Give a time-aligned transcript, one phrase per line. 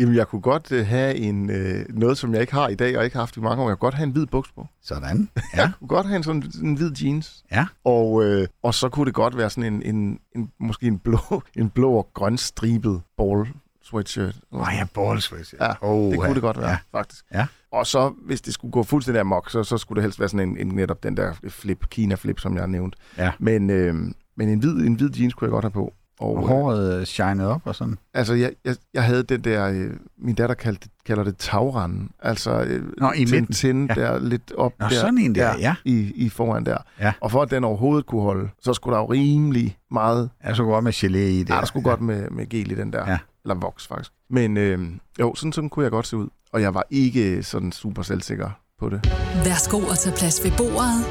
[0.00, 2.98] Jamen, jeg kunne godt øh, have en, øh, noget, som jeg ikke har i dag,
[2.98, 3.68] og ikke har haft i mange år.
[3.68, 4.66] Jeg kunne godt have en hvid buks på.
[4.82, 5.28] Sådan.
[5.54, 5.60] Ja.
[5.60, 7.44] Jeg kunne godt have en sådan en hvid jeans.
[7.52, 7.66] Ja.
[7.84, 11.18] Og, øh, og så kunne det godt være sådan en, en, en måske en blå,
[11.56, 13.48] en blå og grøn stribet ball
[13.82, 14.40] sweatshirt.
[14.52, 15.60] Nej, ja, ball sweatshirt.
[15.60, 16.78] Ja, oh, det kunne det godt være, ja.
[16.92, 17.24] faktisk.
[17.34, 17.46] Ja.
[17.72, 20.48] Og så, hvis det skulle gå fuldstændig amok, så, så skulle det helst være sådan
[20.48, 22.96] en, en netop den der flip, Kina-flip, som jeg har nævnt.
[23.18, 23.32] Ja.
[23.38, 23.94] Men, øh,
[24.36, 25.94] men en, hvid, en hvid jeans kunne jeg godt have på.
[26.20, 27.98] Og Og, øh, håret shined op og sådan.
[28.14, 32.10] altså, jeg, jeg, jeg havde den der, øh, min datter kaldte, kalder det tagranden.
[32.22, 33.46] Altså, øh, Nå, i midten.
[33.46, 33.94] Tintin Ja.
[33.94, 34.94] der lidt op Nå, der.
[34.94, 35.74] sådan en der, ja.
[35.84, 36.76] I, I foran der.
[37.00, 37.12] Ja.
[37.20, 40.30] Og for at den overhovedet kunne holde, så skulle der jo rimelig meget...
[40.44, 41.50] Jeg så godt med gelé i det.
[41.50, 43.10] Ja, der skulle godt med, med gel i den der.
[43.10, 43.18] Ja.
[43.44, 44.12] Eller voks, faktisk.
[44.30, 44.78] Men øh,
[45.20, 46.28] jo, sådan, sådan kunne jeg godt se ud.
[46.52, 49.00] Og jeg var ikke sådan super selvsikker på det.
[49.44, 51.04] Værsgo at tage plads ved bordet.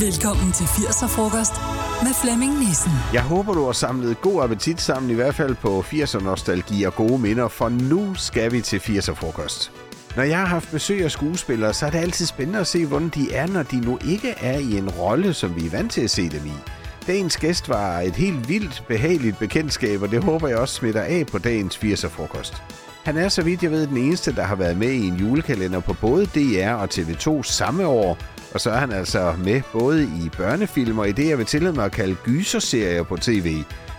[0.00, 2.92] Velkommen til 80'er-frokost med Flemming Nissen.
[3.12, 7.18] Jeg håber, du har samlet god appetit sammen, i hvert fald på 80'er-nostalgi og gode
[7.18, 9.72] minder, for nu skal vi til 80'er-frokost.
[10.16, 13.08] Når jeg har haft besøg af skuespillere, så er det altid spændende at se, hvordan
[13.08, 16.00] de er, når de nu ikke er i en rolle, som vi er vant til
[16.00, 16.52] at se dem i.
[17.06, 21.26] Dagens gæst var et helt vildt behageligt bekendtskab, og det håber jeg også smitter af
[21.32, 22.62] på dagens 80'er-frokost.
[23.04, 25.80] Han er, så vidt jeg ved, den eneste, der har været med i en julekalender
[25.80, 28.18] på både DR og TV2 samme år,
[28.56, 31.74] og så er han altså med både i børnefilm og i det, jeg vil tillade
[31.74, 33.56] mig at kalde gyserserier på tv.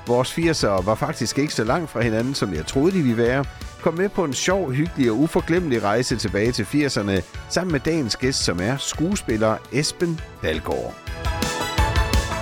[0.08, 3.46] Vores 80'ere var faktisk ikke så langt fra hinanden, som jeg troede, de ville være.
[3.82, 8.16] Kom med på en sjov, hyggelig og uforglemmelig rejse tilbage til 80'erne, sammen med dagens
[8.16, 10.96] gæst, som er skuespiller Esben Dalgaard.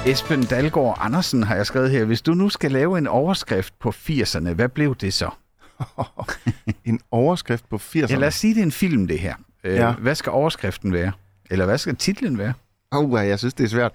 [0.06, 2.06] Esben Dalgaard Andersen har jeg skrevet her.
[2.06, 5.30] Hvis du nu skal lave en overskrift på 80'erne, hvad blev det så?
[6.86, 8.00] en overskrift på 80'erne.
[8.10, 9.36] Ja, lad os sige, det er en film, det her.
[9.64, 9.92] Øh, Ja.
[9.92, 11.12] Hvad skal overskriften være?
[11.50, 12.54] Eller hvad skal titlen være?
[12.92, 13.92] Oh, jeg synes, det er svært.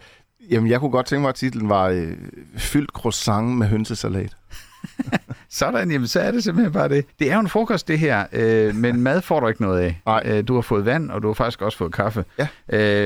[0.51, 2.13] Jamen, jeg kunne godt tænke mig, at titlen var øh,
[2.57, 4.37] Fyldt croissant med hønsesalat.
[5.51, 7.05] Sådan, jamen så er det simpelthen bare det.
[7.19, 10.01] Det er jo en frokost, det her, øh, men mad får du ikke noget af.
[10.07, 10.23] Nej.
[10.25, 12.25] Øh, du har fået vand, og du har faktisk også fået kaffe.
[12.39, 12.49] Ja.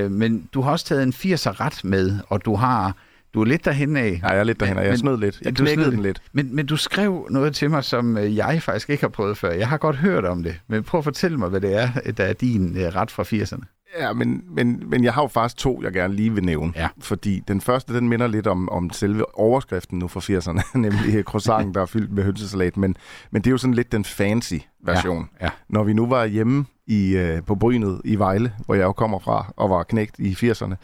[0.03, 2.97] Øh, men du har også taget en 80'er ret med, og du har
[3.35, 4.21] du er lidt derhen af.
[4.23, 5.41] Ja, jeg er lidt derhen, og jeg Men- snød lidt.
[5.43, 6.23] Jeg knækkede den lidt.
[6.33, 9.51] Men, men du skrev noget til mig, som øh, jeg faktisk ikke har prøvet før.
[9.53, 12.25] Jeg har godt hørt om det, men prøv at fortælle mig, hvad det er, der
[12.25, 13.74] er din øh, ret fra 80'erne.
[13.99, 16.73] Ja, men, men, men jeg har jo faktisk to, jeg gerne lige vil nævne.
[16.77, 16.89] Ja.
[16.99, 21.75] Fordi den første, den minder lidt om, om selve overskriften nu fra 80'erne, nemlig croissanten,
[21.75, 22.77] der er fyldt med hønsesalat.
[22.77, 22.97] Men,
[23.31, 25.29] men det er jo sådan lidt den fancy version.
[25.41, 25.51] Ja, ja.
[25.69, 29.19] Når vi nu var hjemme i, øh, på Brynet i Vejle, hvor jeg jo kommer
[29.19, 30.75] fra og var knægt i 80'erne,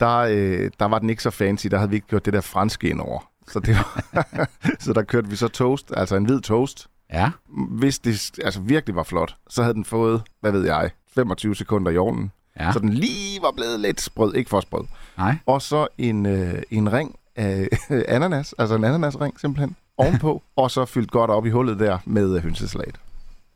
[0.00, 1.66] der, øh, der var den ikke så fancy.
[1.66, 3.30] Der havde vi ikke gjort det der franske indover.
[3.48, 4.26] Så, det var,
[4.84, 6.88] så der kørte vi så toast, altså en hvid toast.
[7.12, 7.30] Ja,
[7.70, 11.90] Hvis det altså virkelig var flot, så havde den fået, hvad ved jeg, 25 sekunder
[11.90, 12.32] i ovnen.
[12.60, 12.72] Ja.
[12.72, 14.84] Så den lige var blevet lidt sprød, ikke for sprød.
[15.18, 15.36] Nej.
[15.46, 17.68] Og så en, øh, en ring af
[18.08, 22.36] ananas, altså en ananasring simpelthen, ovenpå, og så fyldt godt op i hullet der med
[22.36, 22.94] øh, hønsesalat.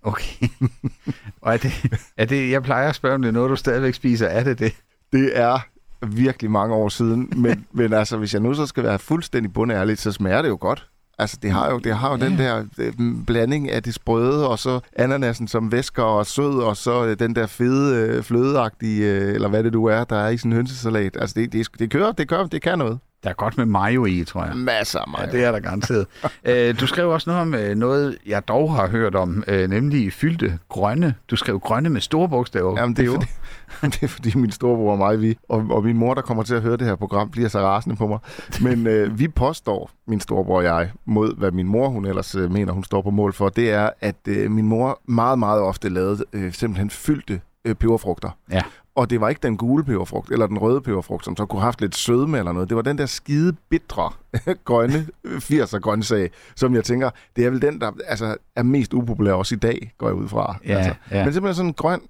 [0.03, 0.49] Okay.
[1.43, 1.73] og er det,
[2.17, 4.27] er det, jeg plejer at spørge, om det er noget, du stadigvæk spiser.
[4.27, 4.73] Er det det?
[5.13, 5.59] Det er
[6.07, 9.99] virkelig mange år siden, men, men altså, hvis jeg nu så skal være fuldstændig bundærlig,
[9.99, 10.90] så smager det jo godt.
[11.21, 12.25] Altså, det har jo, det har jo Ja.
[12.29, 12.93] den der øh,
[13.27, 17.35] blanding af det sprøde, og så ananasen som væsker og sød, og så øh, den
[17.35, 21.17] der fede, øh, flødeagtige, eller hvad det du er, der er i sådan en hønsesalat.
[21.21, 22.99] Altså, det, det, det kører, det kører, det kan noget.
[23.23, 24.57] Der er godt med mayo i, tror jeg.
[24.57, 25.21] Masser af mig.
[25.21, 26.07] Ja, det er der garanteret.
[26.45, 30.13] øh, du skrev også noget om øh, noget, jeg dog har hørt om, øh, nemlig
[30.13, 31.15] fyldte grønne.
[31.31, 32.81] Du skrev grønne med store bogstaver.
[32.81, 33.27] Jamen, det er, fordi,
[33.93, 36.55] det er fordi min storebror og mig, vi, og, og min mor, der kommer til
[36.55, 38.19] at høre det her program, bliver så rasende på mig.
[38.61, 42.53] Men øh, vi påstår, min storebror og jeg, mod hvad min mor, hun ellers øh,
[42.53, 45.89] mener, hun står på mål for, det er, at øh, min mor meget, meget ofte
[45.89, 48.31] lavede øh, simpelthen fyldte øh, peberfrugter.
[48.51, 48.63] Ja.
[48.95, 51.67] Og det var ikke den gule peberfrugt, eller den røde peberfrugt, som så kunne have
[51.67, 52.69] haft lidt sødme eller noget.
[52.69, 54.13] Det var den der skide bitre,
[54.65, 59.33] grønne 80'er grøntsag, som jeg tænker, det er vel den, der altså, er mest upopulær
[59.33, 60.57] også i dag, går jeg ud fra.
[60.67, 60.95] Ja, altså.
[61.11, 61.25] ja.
[61.25, 62.01] Men simpelthen sådan en grøn,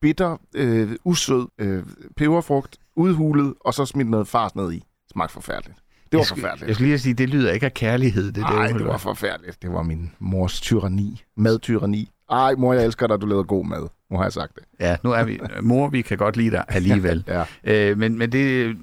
[0.00, 1.82] bitter, øh, usød øh,
[2.16, 4.84] peberfrugt, udhulet, og så smidt noget fars ned i.
[5.12, 5.78] Smagte forfærdeligt.
[5.78, 6.68] Det var jeg skulle, forfærdeligt.
[6.68, 9.62] Jeg skulle lige sige, det lyder ikke af kærlighed, det Nej, det var forfærdeligt.
[9.62, 11.22] Det var min mors tyranni.
[11.36, 12.10] Madtyranni.
[12.30, 13.88] Ej, mor, jeg elsker dig, du lavede god mad.
[14.10, 14.62] Nu har jeg sagt det.
[14.80, 15.40] Ja, nu er vi...
[15.62, 17.24] Mor, vi kan godt lide dig alligevel.
[17.64, 17.90] Ja.
[17.90, 18.74] øh, men, men det er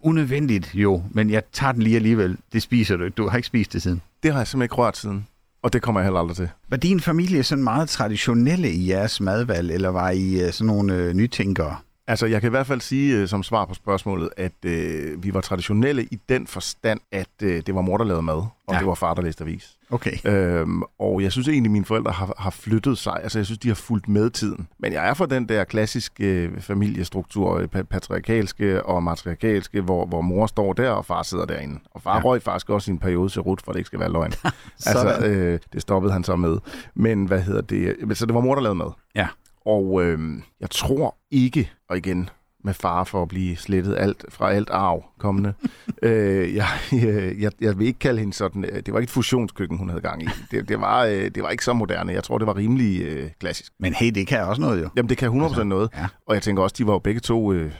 [0.00, 2.36] unødvendigt jo, men jeg tager den lige alligevel.
[2.52, 3.14] Det spiser du ikke.
[3.14, 4.02] Du har ikke spist det siden.
[4.22, 5.26] Det har jeg simpelthen ikke rørt siden.
[5.62, 6.48] Og det kommer jeg heller aldrig til.
[6.68, 10.94] Var din familie sådan meget traditionelle i jeres madvalg, eller var I øh, sådan nogle
[10.94, 11.76] øh, nytænkere?
[12.10, 15.34] Altså, jeg kan i hvert fald sige øh, som svar på spørgsmålet, at øh, vi
[15.34, 18.78] var traditionelle i den forstand, at øh, det var mor, der lavede mad, og Ja.
[18.78, 19.76] det var far, der læste avis.
[19.90, 20.12] Okay.
[20.24, 23.20] Øhm, og jeg synes egentlig, at mine forældre har, har flyttet sig.
[23.22, 24.68] Altså, jeg synes, de har fulgt med tiden.
[24.78, 30.06] Men jeg er for den der klassiske øh, familiestruktur, øh, pa- patriarkalske og matriarkalske, hvor,
[30.06, 31.80] hvor mor står der, og far sidder derinde.
[31.90, 32.22] Og far Ja.
[32.24, 34.32] røg faktisk også i en periode til rut, for det ikke skal være løgn.
[34.86, 36.58] Altså, øh, det stoppede han så med.
[36.94, 38.18] Men hvad hedder det?
[38.18, 38.90] Så det var mor, der lavede mad.
[39.14, 39.26] Ja.
[39.68, 40.18] Og øh,
[40.60, 42.30] jeg tror ikke, og igen
[42.64, 45.54] med fare for at blive slettet alt fra alt arv kommende.
[46.02, 49.12] øh, jeg, jeg, jeg, jeg vil ikke kalde hende sådan, øh, det var ikke et
[49.12, 50.26] fusionskøkken, hun havde gang i.
[50.50, 52.12] Det, det, var, øh, det var ikke så moderne.
[52.12, 53.72] Jeg tror, det var rimelig øh, klassisk.
[53.80, 54.88] Men hey, det kan også noget jo.
[54.96, 55.90] Jamen, det kan 100% altså, noget.
[55.96, 56.06] ja.
[56.26, 57.52] Og jeg tænker også, de var jo begge to...
[57.52, 57.72] Øh,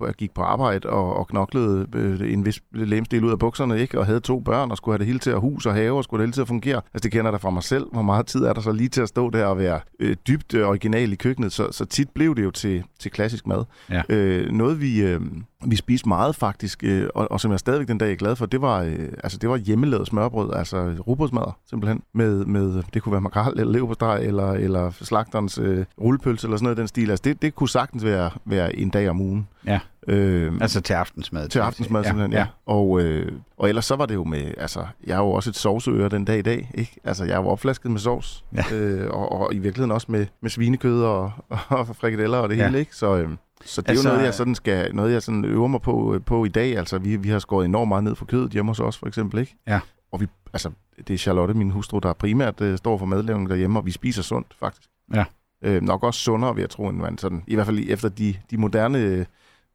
[0.00, 3.98] jeg gik på arbejde og, og knoklede øh, en vis lemstil ud af bukserne, ikke?
[3.98, 6.04] og havde to børn, og skulle have det hele til at hus og have, og
[6.04, 6.76] skulle have det hele til at fungere.
[6.76, 7.86] Altså, det kender jeg da fra mig selv.
[7.92, 10.54] Hvor meget tid er der så lige til at stå der og være øh, dybt
[10.54, 11.52] øh, original i køkkenet?
[11.52, 13.64] Så, så tit blev det jo til, til klassisk mad.
[13.90, 14.02] Ja.
[14.08, 15.20] Øh, noget, vi, øh,
[15.66, 18.46] vi spiste meget faktisk, øh, og, og som jeg stadigvæk den dag er glad for,
[18.46, 23.12] det var, øh, altså, det var hjemmelavet smørbrød, altså rugbrødsmad simpelthen, med, med, det kunne
[23.12, 27.10] være makrel eller leverpostej, eller, eller slagterens øh, rullepølse, eller sådan noget den stil.
[27.10, 29.48] Altså, det, det kunne sagtens være, være en dag om ugen.
[29.66, 29.80] Ja.
[30.08, 31.48] Øh, Altså til aftensmad.
[31.48, 32.38] til aftensmad, simpelthen, ja.
[32.38, 32.46] ja.
[32.66, 35.56] Og, øh, og ellers så var det jo med, altså, jeg er jo også et
[35.56, 36.96] sovseører den dag i dag, ikke?
[37.04, 38.76] Altså, jeg er jo opflasket med sovs, Ja.
[38.76, 41.32] øh, og, og, i virkeligheden også med, med svinekød og,
[41.68, 42.64] og frikadeller og det Ja.
[42.66, 42.96] hele, ikke?
[42.96, 43.28] Så, øh,
[43.64, 46.14] så det er Altså, jo noget, jeg sådan skal, noget, jeg sådan øver mig på,
[46.14, 46.78] øh, på i dag.
[46.78, 49.40] Altså, vi, vi har skåret enormt meget ned for kødet hjemme hos os, for eksempel,
[49.40, 49.56] ikke?
[49.66, 49.80] Ja.
[50.12, 50.70] Og vi, altså,
[51.08, 54.22] det er Charlotte, min hustru, der primært øh, står for madlavning derhjemme, og vi spiser
[54.22, 54.88] sundt, faktisk.
[55.14, 55.24] Ja.
[55.64, 58.34] Øh, nok også sundere, vil jeg tro, end man sådan, i hvert fald efter de,
[58.50, 59.26] de moderne øh,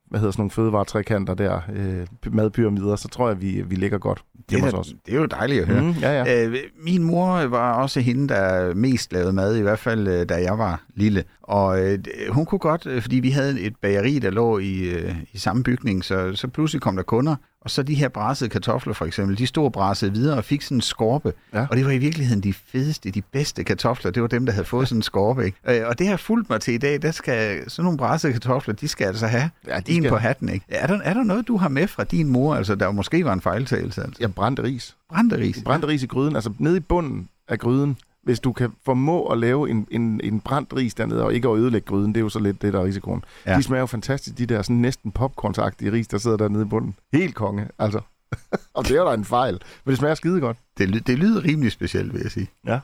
[0.10, 4.24] hvad hedder sådan nogle fødevaretrækanter der, øh, madpyramider, så tror jeg, vi, vi ligger godt
[4.50, 4.94] Det er, os.
[5.06, 5.82] det er jo dejligt at høre.
[5.82, 6.46] Mm, ja, ja.
[6.48, 10.36] Øh, min mor var også hende, der mest lavede mad, i hvert fald øh, da
[10.36, 11.24] jeg var lille.
[11.44, 12.00] Og øh,
[12.30, 15.64] hun kunne godt, øh, fordi vi havde et bageri, der lå i, øh, i samme
[15.64, 17.36] bygning, så, så pludselig kom der kunder.
[17.68, 20.78] Og så de her brassede kartofler for eksempel, de stod brassede videre og fik sådan
[20.78, 21.34] en skorpe.
[21.54, 21.66] Ja.
[21.70, 24.12] Og det var i virkeligheden de fedeste, de bedste kartofler.
[24.12, 25.46] Det var dem, der havde fået sådan en skorpe.
[25.46, 25.58] Ikke?
[25.82, 27.02] Øh, og det har fulgt mig til i dag.
[27.02, 30.18] Der skal, sådan nogle brassede kartofler, de skal altså have Ja, de en skal- på
[30.18, 30.50] hatten.
[30.50, 30.66] Ikke?
[30.70, 33.34] Er, der, er der noget, du har med fra din mor, altså der måske var
[33.34, 34.02] en fejltagelse?
[34.02, 34.18] Altså?
[34.20, 34.96] Jeg brændte ris.
[35.10, 35.62] Brændte ris.
[35.66, 37.98] Brændte ris i gryden, altså nede i bunden af gryden.
[38.28, 41.58] Hvis du kan formå at lave en, en, en brændt ris dernede, og ikke at
[41.58, 43.24] ødelægge gryden, det er jo så lidt det, der er risikoen.
[43.46, 43.58] Ja.
[43.58, 46.96] De smager jo fantastisk, de der sådan næsten popcornsagtige ris, der sidder dernede i bunden.
[47.14, 48.00] Helt konge, altså.
[48.76, 50.58] og det er jo da en fejl, men det smager skide godt.
[50.78, 52.48] Det, det lyder rimelig specielt, vil jeg sige.
[52.66, 52.80] Ja.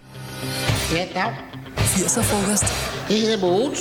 [0.93, 1.33] Ja, dag.
[1.77, 2.63] 80'er frokost.
[3.09, 3.79] Det hedder Mogens.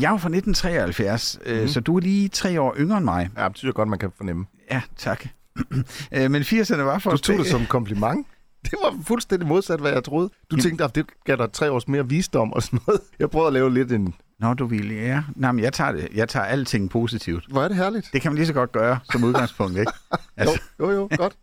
[0.00, 1.54] Jeg er jo fra 1973, Mhm.
[1.54, 1.60] mm.
[1.62, 3.30] øh, så du er lige tre år yngre end mig.
[3.36, 4.46] Ja, det synes jeg godt, man kan fornemme.
[4.70, 5.24] Ja, tak.
[6.12, 8.26] Øh, Men 80'erne var for Du tog det som en kompliment.
[8.70, 10.30] Det var fuldstændig modsat, hvad jeg troede.
[10.50, 13.00] Du tænkte, at det gav dig tre års mere visdom og sådan noget.
[13.18, 14.14] Jeg prøvede at lave lidt en...
[14.38, 15.22] Nå, du ville, ja.
[15.36, 16.08] Nej, men jeg tager, det.
[16.14, 17.44] jeg tager alting positivt.
[17.50, 18.10] Hvor er det herligt.
[18.12, 19.92] Det kan man lige så godt gøre som udgangspunkt, ikke?
[20.36, 21.36] Altså, Jo, jo, jo, godt.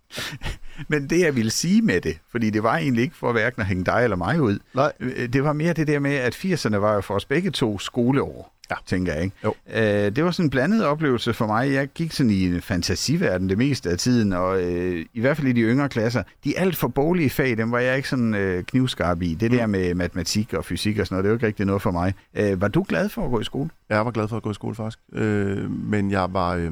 [0.90, 3.68] men det, jeg ville sige med det, fordi det var egentlig ikke for hverken at
[3.68, 4.92] hænge dig eller mig ud, Nej.
[5.00, 7.80] øh, det var mere det der med, at 80'erne var jo for os begge to
[7.80, 8.76] skoleår, Ja.
[8.86, 9.24] tænker jeg.
[9.24, 9.36] Ikke?
[9.44, 9.54] Jo.
[9.74, 11.74] Øh, det var sådan en blandet oplevelse for mig.
[11.74, 15.48] Jeg gik sådan i en fantasiverden det meste af tiden, og øh, i hvert fald
[15.48, 16.24] i de yngre klasser.
[16.44, 19.34] De alt for boglige fag, dem var jeg ikke sådan øh, knivskarp i.
[19.34, 21.92] Det der med matematik og fysik og sådan noget, det var ikke rigtig noget for
[21.92, 22.14] mig.
[22.34, 23.70] Øh, var du glad for at gå i skole?
[23.90, 25.00] Jeg var glad for at gå i skole, faktisk.
[25.14, 26.72] Øh, men jeg var, øh,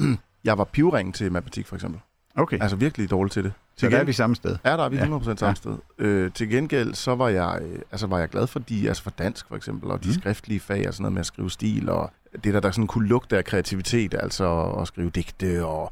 [0.44, 2.00] jeg var pivringen til matematik, for eksempel.
[2.38, 3.52] Okay, Altså virkelig dårlig til det.
[3.74, 4.56] så Til der er gen- vi samme sted.
[4.64, 5.02] Ja, der er vi Ja.
[5.04, 5.54] 100% samme Ja.
[5.54, 5.76] sted.
[5.98, 9.10] Øh, til gengæld, så var jeg, øh, altså var jeg glad for de, altså for
[9.10, 10.14] dansk for eksempel, og de Mm.
[10.14, 12.10] skriftlige fag og sådan noget med at skrive stil, og
[12.44, 15.90] det der, der sådan kunne lugte af kreativitet, altså at skrive digte og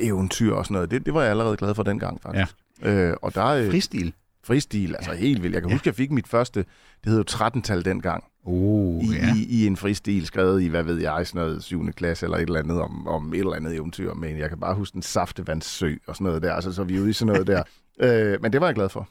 [0.00, 0.90] eventyr og sådan noget.
[0.90, 2.54] Det, det var jeg allerede glad for dengang, faktisk.
[2.82, 2.90] Ja.
[2.90, 4.12] Øh, og der er Fristil.
[4.44, 5.54] fristil, altså helt vildt.
[5.54, 5.74] Jeg kan Ja.
[5.74, 6.60] huske, jeg fik mit første,
[7.04, 9.06] det hed jo 13-tal dengang, Oh, i,
[9.36, 11.92] i, i en fristil, skrevet i, hvad ved jeg, sådan noget 7.
[11.92, 14.74] klasse eller et eller andet om, om et eller andet eventyr, men jeg kan bare
[14.74, 17.46] huske en saftevandssø og sådan noget der, altså så er vi ude i sådan noget
[17.46, 17.62] der.
[18.00, 19.08] Øh, men det var jeg glad for.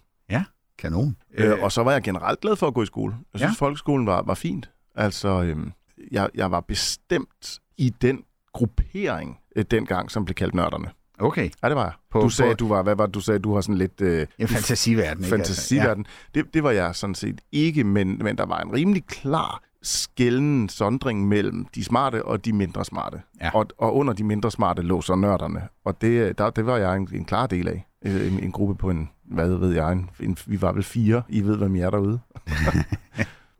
[0.78, 1.16] Kanon.
[1.34, 3.14] Øh, og så var jeg generelt glad for at gå i skole.
[3.34, 3.48] Jeg synes, Ja.
[3.48, 3.66] ja.
[3.66, 4.70] folkeskolen var, var fint.
[4.96, 5.72] Altså, øhm,
[6.12, 8.24] jeg, jeg var bestemt i den
[8.54, 10.90] gruppering øh, dengang, som blev kaldt nørderne.
[11.22, 11.92] Okay, Ja, det var jeg.
[12.12, 14.02] På- du sagde, på- du var, hvad var det, du sagde, du har sådan lidt...
[14.02, 15.30] Øh, en fantasiverden, ikke?
[15.36, 16.06] fantasiverden.
[16.36, 20.70] Det, det var jeg sådan set ikke, men, men der var en rimelig klar skælden
[20.70, 23.22] sondring mellem de smarte og de mindre smarte.
[23.42, 23.50] Ja.
[23.54, 25.62] Og, og under de mindre smarte lå så nørderne.
[25.86, 27.88] Og det, der, det var jeg en, en klar del af.
[28.06, 31.22] Øh, En, en gruppe på en, hvad ved jeg, en, en, vi var vel fire.
[31.30, 32.20] I ved, hvem jeg er derude.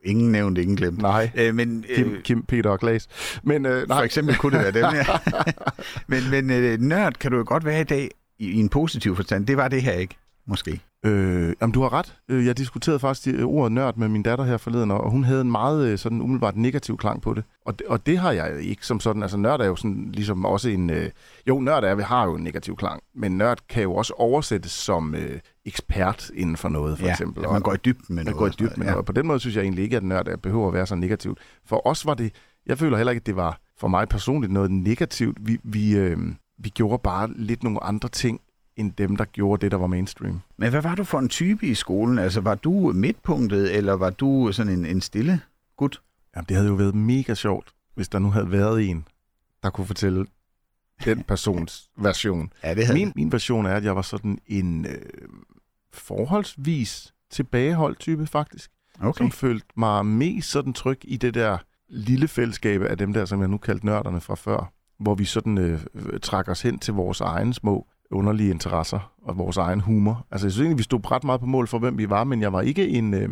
[0.04, 1.02] Ingen nævnt, ingen glemt.
[1.02, 1.32] Nej.
[1.36, 3.08] Øh, men, øh, Kim, Kim, Peter og Klaas.
[3.44, 5.06] Men øh, For nej, eksempel kunne det være dem, ja.
[6.08, 9.16] men men øh, nørd kan du jo godt være i dag, i, i en positiv
[9.16, 9.48] forstand.
[9.48, 10.18] Det var det her ikke.
[10.46, 10.82] Måske.
[11.06, 12.16] Øh, jamen, du har ret.
[12.30, 15.42] Øh, Jeg diskuterede faktisk øh, ordet nørd med min datter her forleden, og hun havde
[15.42, 17.44] en meget øh, sådan umiddelbart negativ klang på det.
[17.66, 17.88] Og, det.
[17.88, 19.22] og det har jeg ikke som sådan.
[19.22, 20.90] Altså, nørd er jo sådan ligesom også en...
[20.90, 21.10] Øh,
[21.48, 24.72] jo, nørd er, vi har jo en negativ klang, men nørd kan jo også oversættes
[24.72, 27.46] som øh, ekspert inden for noget, for ja, eksempel.
[27.46, 28.38] at man går i dybden med man noget.
[28.40, 28.86] går i dybden med noget.
[28.88, 28.98] noget.
[28.98, 30.96] Og på den måde synes jeg egentlig ikke, at nørd er- behøver at være så
[30.96, 31.40] negativt.
[31.66, 32.32] For os var det...
[32.66, 35.38] Jeg føler heller ikke, at det var for mig personligt noget negativt.
[35.42, 36.18] Vi, vi, øh,
[36.60, 38.40] vi gjorde bare lidt nogle andre ting,
[38.82, 40.42] end dem, der gjorde det, der var mainstream.
[40.58, 42.20] Men hvad var du for en type i skolen?
[42.20, 45.42] Altså, var du midtpunktet, eller var du sådan en, en stille
[45.78, 46.02] gut?
[46.36, 49.08] Jamen, det havde jo været mega sjovt, hvis der nu havde været en,
[49.64, 50.26] der kunne fortælle
[51.06, 52.54] den persons version.
[52.64, 55.02] Ja, det Min, min version er, at jeg var sådan en øh,
[55.94, 58.72] forholdsvis tilbageholdt type, faktisk.
[59.02, 59.18] Okay.
[59.18, 61.58] Som følte mig mest sådan tryg i det der
[61.90, 64.74] lille fællesskab af dem der, som jeg nu kaldte nørderne fra før.
[65.00, 65.80] Hvor vi sådan øh,
[66.22, 70.28] trækker os hen til vores egne små underlige interesser og vores egen humor.
[70.32, 72.42] Altså, jeg synes egentlig, vi stod ret meget på mål for, hvem vi var, men
[72.42, 73.14] jeg var ikke en...
[73.14, 73.30] Øh,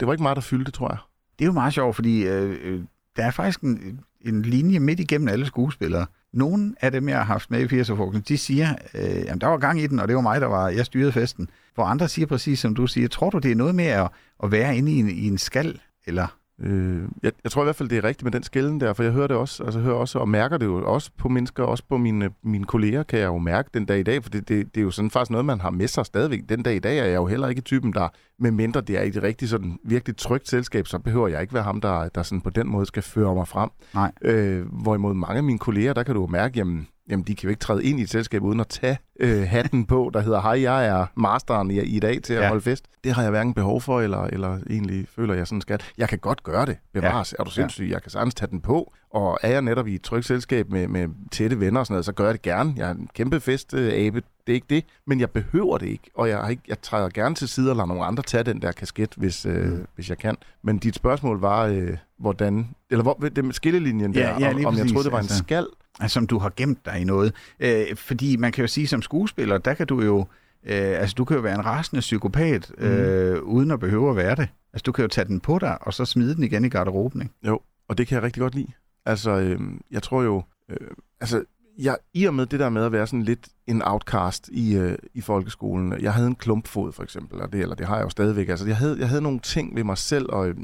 [0.00, 0.98] det var ikke meget, der fyldte, tror jeg.
[1.38, 2.80] Det er jo meget sjovt, fordi øh, øh,
[3.16, 6.06] der er faktisk en, en linje midt igennem alle skuespillere.
[6.32, 9.58] Nogle af dem, jeg har haft med i 80'er de siger, øh, jamen der var
[9.58, 11.48] gang i den, og det var mig, der var, jeg styrede festen.
[11.74, 14.08] Hvor andre siger præcis som du siger, tror du, det er noget med at,
[14.42, 17.76] at være inde i en, i en skal, eller Øh, jeg, jeg tror i hvert
[17.76, 19.94] fald, det er rigtigt med den skælden der, for jeg hører det også, altså hører
[19.94, 23.26] også og mærker det jo også på mennesker, også på mine, mine kolleger, kan jeg
[23.26, 25.44] jo mærke den dag i dag, for det, det, det er jo sådan faktisk noget,
[25.44, 26.40] man har med sig stadigvæk.
[26.48, 29.02] Den dag i dag er jeg jo heller ikke typen, der, med mindre det er
[29.02, 32.40] et rigtig sådan virkelig trygt selskab, så behøver jeg ikke være ham, der, der sådan
[32.40, 33.70] på den måde skal føre mig frem.
[33.94, 34.12] Nej.
[34.22, 37.42] Øh, hvorimod mange af mine kolleger, der kan du jo mærke, jamen, jamen de kan
[37.44, 40.40] jo ikke træde ind i et selskab uden at tage øh, hatten på, der hedder,
[40.40, 42.48] hej, jeg er masteren i, i dag til at Ja.
[42.48, 42.84] holde fest.
[43.04, 45.80] Det har jeg hverken behov for, eller, eller egentlig føler, jeg sådan skal.
[45.98, 47.34] Jeg kan godt gøre det, bevares.
[47.38, 47.42] Ja.
[47.42, 47.84] Er du sindssyg?
[47.84, 47.92] Ja.
[47.92, 50.88] Jeg kan sagtens tage den på, og er jeg netop i et trygt selskab med,
[50.88, 52.72] med tætte venner og sådan noget, så gør jeg det gerne.
[52.76, 54.22] Jeg er en kæmpe fest, øh, abe.
[54.46, 57.08] Det er ikke det, men jeg behøver det ikke, og jeg, har ikke, jeg træder
[57.08, 59.86] gerne til side og lader nogle andre tage den der kasket, hvis, øh, Mm.
[59.94, 60.36] hvis jeg kan.
[60.62, 64.66] Men dit spørgsmål var, øh, hvordan, eller hvor, det med skillelinjen Ja, der, ja, om,
[64.66, 65.38] om jeg troede, det var en altså.
[65.38, 65.74] skal, altså,
[66.08, 67.34] som du har gemt dig i noget.
[67.60, 70.18] Øh, fordi man kan jo sige, som skuespiller, der kan du jo,
[70.64, 74.36] øh, altså du kan jo være en rasende psykopat, øh, uden at behøve at være
[74.36, 74.48] det.
[74.72, 77.22] Altså du kan jo tage den på dig, og så smide den igen i garderoben,
[77.22, 77.34] ikke?
[77.46, 78.72] Jo, og det kan jeg rigtig godt lide.
[79.06, 80.42] Altså, øh, jeg tror jo...
[80.68, 80.88] Øh,
[81.20, 81.44] altså,
[81.78, 84.98] jeg, i og med det der med at være sådan lidt en outcast i, øh,
[85.14, 86.00] i folkeskolen.
[86.00, 88.48] Jeg havde en klumpfod, for eksempel, og det, eller det har jeg jo stadigvæk.
[88.48, 90.56] Altså, jeg havde, jeg havde nogle ting ved mig selv, og øh,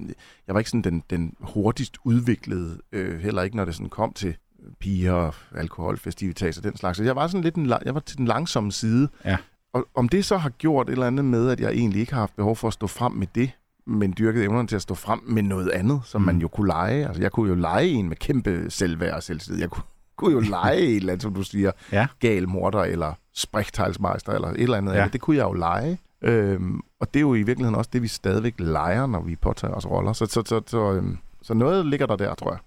[0.46, 4.12] jeg var ikke sådan den, den hurtigst udviklede, øh, heller ikke når det sådan kom
[4.12, 4.36] til
[4.80, 6.96] piger, alkohol, festivitas og den slags.
[6.98, 9.08] Så jeg var sådan lidt en, jeg var til den langsomme side.
[9.24, 9.36] Ja.
[9.74, 12.20] Og om det så har gjort et eller andet med, at jeg egentlig ikke har
[12.20, 13.50] haft behov for at stå frem med det,
[13.86, 16.26] men dyrket evnerne til at stå frem med noget andet, som Mm.
[16.26, 17.06] man jo kunne lege.
[17.06, 19.58] Altså, jeg kunne jo lege en med kæmpe selvværd og selvtid.
[19.58, 19.82] Jeg kunne,
[20.16, 22.06] kunne jo lege et eller andet, som du siger, Ja.
[22.20, 24.92] gal morder, eller sprægteilsmeister, eller et eller andet.
[24.94, 24.98] Ja.
[25.02, 25.08] Ja.
[25.12, 25.98] Det kunne jeg jo lege.
[26.22, 29.74] Øhm, og det er jo i virkeligheden også det, vi stadigvæk leger, når vi påtager
[29.74, 30.12] os roller.
[30.12, 32.58] Så, så, så, så, øhm, så noget ligger der der, tror jeg.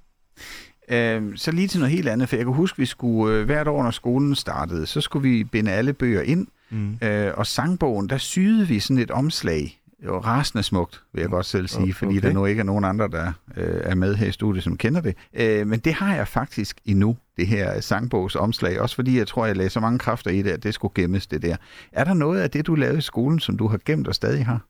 [0.90, 3.68] Øh, så lige til noget helt andet, for jeg kan huske, vi skulle øh, hvert
[3.68, 6.98] år, når skolen startede, så skulle vi binde alle bøger ind, Mm.
[7.04, 9.82] øh, og sangbogen, der syede vi sådan et omslag.
[10.04, 11.94] Var rasende smukt, vil jeg godt selv sige, okay.
[11.94, 14.78] fordi der nu ikke er nogen andre, der øh, er med her i studiet, som
[14.78, 15.16] kender det.
[15.34, 19.56] Øh, men det har jeg faktisk endnu, det her sangbogsomslag, også fordi jeg tror, jeg
[19.58, 21.56] lagde så mange kræfter i det, at det skulle gemmes, det der.
[21.92, 24.46] Er der noget af det, du lavede i skolen, som du har gemt og stadig
[24.46, 24.62] har?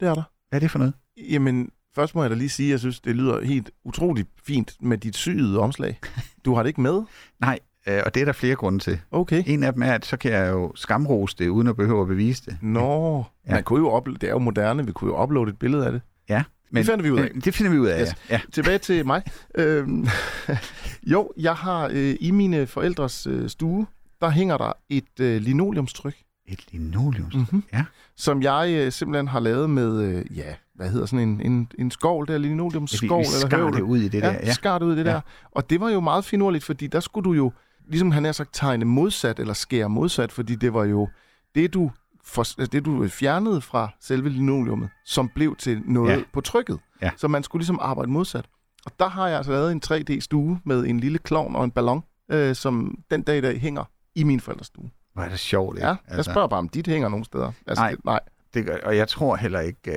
[0.00, 0.22] Det er der.
[0.48, 0.94] Hvad er det for noget?
[1.30, 4.74] Jamen, først må jeg da lige sige, at jeg synes, det lyder helt utroligt fint
[4.80, 5.98] med dit syede omslag.
[6.44, 7.02] Du har det ikke med?
[7.40, 9.00] Nej, øh, og det er der flere grunde til.
[9.10, 9.42] Okay.
[9.46, 12.08] En af dem er, at så kan jeg jo skamrose det, uden at behøve at
[12.08, 12.58] bevise det.
[12.62, 13.52] Nå, Ja.
[13.54, 15.92] man kunne jo uploade, det er jo moderne, vi kunne jo uploade et billede af
[15.92, 16.00] det.
[16.28, 17.30] Ja, men, Det finder vi ud af.
[17.44, 18.08] Det finder vi ud af, Yes.
[18.30, 18.34] ja.
[18.34, 18.40] ja.
[18.52, 19.22] Tilbage til mig.
[19.58, 20.06] Øhm,
[21.12, 23.86] jo, jeg har øh, i mine forældres øh, stue,
[24.20, 26.14] der hænger der et øh, linoleumstryk,
[26.48, 27.30] Et linoleum.
[27.34, 27.38] Mm.
[27.38, 27.62] mm-hmm.
[27.72, 27.84] Ja.
[28.16, 31.90] som jeg øh, simpelthen har lavet med, øh, ja, hvad hedder sådan en, en, en
[31.90, 33.72] skovl der, Vi, linoleumskovl vi eller skar høvl.
[33.76, 34.32] det ud i det ja, der.
[34.32, 34.52] Ja.
[34.52, 35.10] skar det ud i det Ja.
[35.10, 35.20] der.
[35.50, 37.52] Og det var jo meget finurligt, fordi der skulle du jo,
[37.88, 41.08] ligesom han har sagt, tegne modsat, eller skære modsat, fordi det var jo
[41.54, 41.90] det, du,
[42.24, 46.16] for, det, du fjernede fra selve linoleummet, som blev til noget Ja.
[46.16, 46.22] ja.
[46.32, 46.78] på trykket.
[47.02, 47.10] Ja.
[47.16, 48.44] Så man skulle ligesom arbejde modsat.
[48.86, 52.02] Og der har jeg altså lavet en 3D-stue med en lille klovn og en ballon,
[52.30, 53.84] øh, som den dag i dag hænger
[54.14, 54.90] i min forældres stue.
[55.16, 55.86] Hvor er det sjovt, ikke?
[55.88, 57.52] Ja, jeg spørger bare, om dit hænger nogen steder.
[57.66, 57.90] Altså, Nej.
[57.90, 58.20] Det, nej.
[58.54, 59.90] Det gør, og jeg tror heller ikke,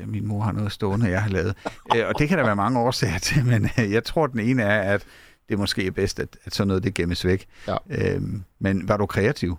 [0.00, 1.54] øh, min mor har noget stående, jeg har lavet.
[1.96, 4.62] øh, og det kan der være mange årsager til, men øh, jeg tror, den ene
[4.62, 5.04] er, at
[5.48, 7.46] det måske er bedst, at, at sådan noget det gemmes væk.
[7.68, 7.76] Ja.
[7.90, 9.58] Øhm, men var du kreativ?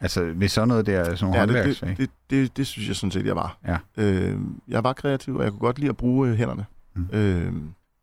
[0.00, 1.88] Altså, hvis sådan noget der, sådan Ja, det, håndværksfag?
[1.88, 3.58] det, det, det, det synes jeg sådan set, jeg var.
[3.66, 3.76] Ja.
[3.96, 6.66] Øh, jeg var kreativ, og jeg kunne godt lide at bruge øh, hænderne.
[6.94, 7.08] Mm.
[7.12, 7.52] Øh,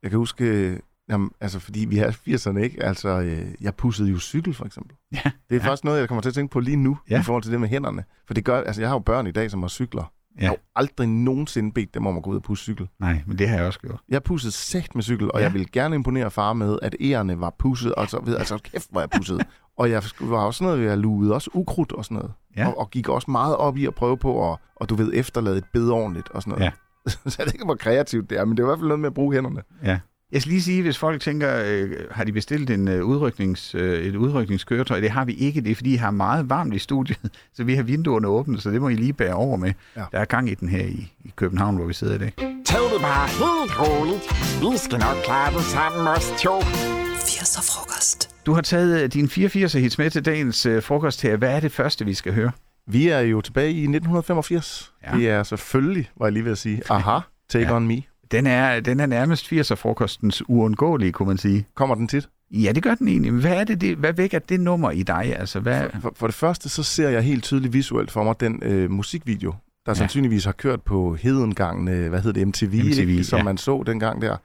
[0.03, 0.77] jeg kan huske,
[1.11, 2.83] Jamen, altså, fordi vi er 80'erne, ikke?
[2.83, 4.95] Altså, øh, jeg pussede jo cykel, for eksempel.
[5.11, 5.17] Ja,
[5.49, 5.67] Det er ja.
[5.69, 7.19] faktisk noget, jeg kommer til at tænke på lige nu, Ja.
[7.19, 8.03] i forhold til det med hænderne.
[8.27, 10.03] For det gør, altså, jeg har jo børn i dag, som har cykler.
[10.35, 10.41] Ja.
[10.41, 12.87] Jeg har jo aldrig nogensinde bedt dem om at gå ud og pusse cykel.
[12.99, 13.99] Nej, men det har jeg også gjort.
[14.09, 15.39] Jeg pussede sæt med cykel, og Ja.
[15.39, 15.43] ja.
[15.45, 18.87] jeg ville gerne imponere far med, at ærerne var pusset, og så ved altså kæft,
[18.91, 19.39] hvor jeg pussede.
[19.79, 22.33] og jeg var også sådan noget, jeg lugede også ukrudt og sådan noget.
[22.57, 22.67] Ja.
[22.67, 25.57] Og, og, gik også meget op i at prøve på at, og du ved, efterlade
[25.57, 26.63] et bed ordentligt og sådan noget.
[26.65, 26.71] Ja.
[27.29, 28.99] så jeg ved ikke, hvor kreativt det er, men det er i hvert fald noget
[28.99, 29.61] med at bruge hænderne.
[29.83, 29.99] Ja.
[30.31, 34.05] Jeg skal lige sige, hvis folk tænker, øh, har de bestilt en, øh, udryknings, øh,
[34.05, 34.99] et udrykningskøretøj?
[34.99, 35.61] Det har vi ikke.
[35.61, 37.17] Det er, fordi I har meget varmt i studiet,
[37.55, 39.73] så vi har vinduerne åbne, så det må I lige bære over med.
[39.95, 40.03] Ja.
[40.11, 42.33] Der er gang i den her i, i København, hvor vi sidder i dag.
[42.65, 44.23] Tag det bare helt roligt.
[44.61, 46.59] Vi skal nok klare det sammen, os to.
[46.59, 48.29] 80'er frokost.
[48.45, 51.35] Du har taget øh, din 84 hits med til dagens øh, frokost her.
[51.37, 52.51] Hvad er det første, vi skal høre?
[52.87, 54.93] Vi er jo tilbage i 1985.
[55.03, 55.17] Ja.
[55.17, 57.19] Det er selvfølgelig, var jeg lige ved at sige, aha,
[57.49, 57.75] Take ja.
[57.75, 58.01] on me.
[58.31, 61.65] Den er, den er nærmest 80'er-frokostens uundgåelige, kunne man sige.
[61.75, 62.29] Kommer den tit?
[62.51, 63.33] Ja, det gør den egentlig.
[63.33, 65.35] Men hvad, er det, det, hvad vækker det nummer i dig?
[65.39, 65.83] Altså, hvad...
[66.01, 69.51] For, for det første, så ser jeg helt tydeligt visuelt for mig den øh, musikvideo,
[69.85, 69.93] der Ja.
[69.93, 73.43] sandsynligvis har kørt på hedengangene, hvad hedder det, MTV, MTV, ikke, som ja.
[73.43, 74.37] man så dengang der.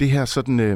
[0.00, 0.66] Det her sådan, øh,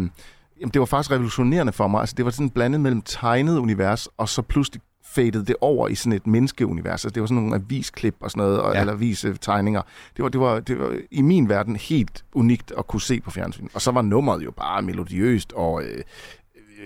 [0.60, 2.00] jamen, det var faktisk revolutionerende for mig.
[2.00, 4.82] Altså, det var sådan blandet mellem tegnet univers, og så pludselig
[5.14, 6.90] fadede det over i sådan et menneskeunivers.
[6.92, 8.80] Altså, det var sådan nogle avisklip og sådan noget, og, Ja.
[8.80, 9.82] eller avistegninger.
[10.16, 13.30] Det var, det, var, det var i min verden helt unikt at kunne se på
[13.30, 13.66] fjernsyn.
[13.74, 16.02] Og så var nummeret jo bare melodiøst og øh,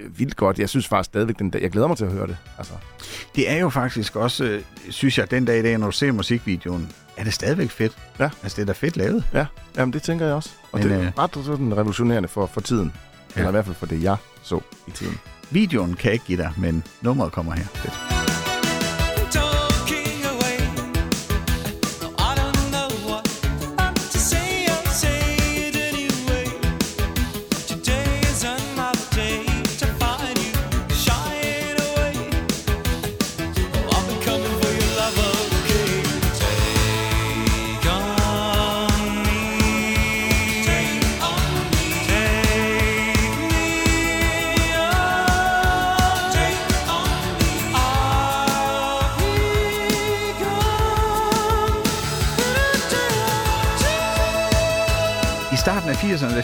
[0.02, 0.58] øh, vildt godt.
[0.58, 2.37] Jeg synes faktisk stadigvæk, den dag, jeg glæder mig til at høre det.
[2.58, 2.73] Altså.
[3.37, 6.12] Det er jo faktisk også, øh, synes jeg, den dag i dag, når du ser
[6.12, 7.99] musikvideoen, er det stadigvæk fedt.
[8.18, 8.30] Ja.
[8.42, 9.25] Altså, det er da fedt lavet.
[9.35, 10.50] Ja, jamen det tænker jeg også.
[10.73, 12.92] Og Men, det øh, er ret sådan revolutionerende for, for tiden.
[13.37, 13.40] Ja.
[13.40, 15.18] Eller i hvert fald for det, jeg så i tiden.
[15.50, 17.64] Videoen kan jeg ikke give dig, men nummeret kommer her.
[17.64, 18.17] Fedt.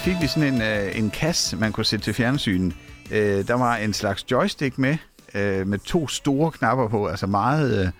[0.05, 2.73] Fik vi sådan en, øh, en kasse, man kunne sætte til fjernsynen.
[3.11, 4.97] Øh, der var en slags joystick med,
[5.35, 7.91] øh, med to store knapper på, altså meget, øh,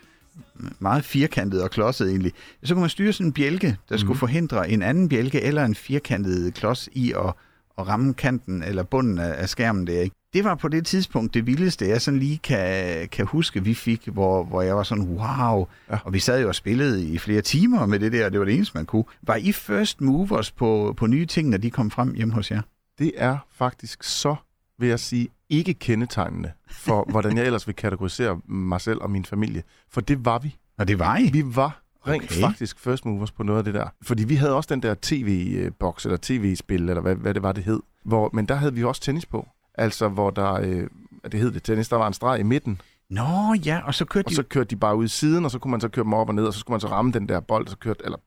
[0.79, 2.33] meget firkantet og klodset egentlig.
[2.63, 5.75] Så kunne man styre sådan en bjælke, der skulle forhindre en anden bjælke eller en
[5.75, 7.33] firkantet klods i at,
[7.79, 10.01] at ramme kanten eller bunden af, af skærmen der.
[10.01, 10.17] Ikke?
[10.35, 14.09] Det var på det tidspunkt det vildeste, jeg sådan lige kan, kan huske, vi fik,
[14.09, 15.67] hvor, hvor jeg var sådan, wow.
[15.91, 15.99] Ja.
[16.05, 18.47] Og vi sad jo og spillede i flere timer med det der, og det var
[18.47, 19.05] det eneste, man kunne.
[19.23, 22.63] Var I first movers på, på nye ting, når de kom frem hjemme hos jer?
[22.99, 24.37] Det er faktisk så,
[24.79, 29.25] vil jeg sige, ikke kendetegnende for, hvordan jeg ellers vil kategorisere mig selv og min
[29.25, 29.63] familie.
[29.91, 30.57] For det var vi.
[30.79, 31.31] Og det var I?
[31.33, 32.41] Vi var rent okay.
[32.41, 33.89] faktisk first movers på noget af det der.
[34.03, 37.65] Fordi vi havde også den der tv-boks, eller tv-spil, eller hvad, hvad det var, det
[37.65, 37.81] hed.
[38.05, 39.49] Hvor, men der havde vi også tennis på.
[39.75, 40.87] Altså, hvor der, øh,
[41.33, 44.27] det hed det tennis, der var en streg i midten, Nå ja, og så kørte
[44.27, 44.35] og de...
[44.35, 46.29] så kørte de bare ud i siden, og så kunne man så køre dem op
[46.29, 48.19] og ned, og så skulle man så ramme den der bold, og så kørte, eller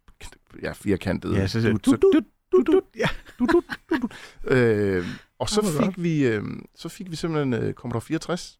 [0.64, 1.34] ja, firkantet.
[1.36, 3.08] Ja, så, så, du, så- du, du, du, ja.
[4.56, 5.06] øh,
[5.40, 6.44] og så fik, vi, øh,
[6.76, 8.60] så fik vi simpelthen øh, Commodore 64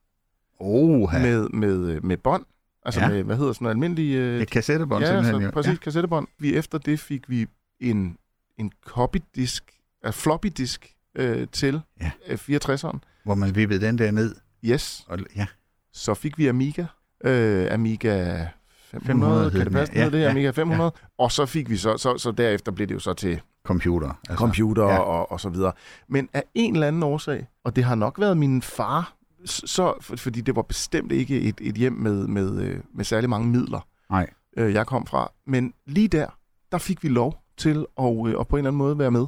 [0.60, 1.20] Oha.
[1.20, 2.46] med, med, øh, med bånd.
[2.86, 3.10] Altså Ja.
[3.10, 4.16] med, hvad hedder sådan noget, almindelig...
[4.16, 5.42] Øh, Et kassettebånd ja, simpelthen.
[5.42, 5.52] så, jo.
[5.52, 6.28] præcis, kassettebånd.
[6.40, 7.48] Vi, efter det fik vi
[7.80, 8.18] en,
[8.58, 9.64] en copy-disk,
[10.08, 12.12] uh, floppy-disk øh, til Ja.
[12.28, 12.98] øh, 64'eren.
[13.24, 14.36] Hvor man vippede den der ned.
[14.66, 15.06] Yes.
[15.08, 15.46] Og, ja.
[15.94, 16.86] Så fik vi Amiga.
[17.24, 18.48] Øh, Amiga
[18.92, 20.04] 500, 500 hed kan det passe, ja.
[20.04, 20.20] ja, det?
[20.22, 20.92] Ja, Amiga 500.
[21.18, 24.08] Og så fik vi så, så, så derefter blev det jo så til Computer.
[24.30, 24.36] Altså.
[24.36, 24.94] computer ja.
[24.94, 25.00] ja.
[25.00, 25.72] og, og så videre.
[26.08, 29.14] Men af en eller anden årsag, og det har nok været min far,
[29.46, 33.30] så, for, fordi det var bestemt ikke et, et hjem med, med, øh, med særlig
[33.30, 34.30] mange midler, Nej.
[34.58, 35.32] øh, jeg kom fra.
[35.48, 36.28] Men lige der,
[36.72, 39.26] der fik vi lov til at, øh, at på en eller anden måde være med.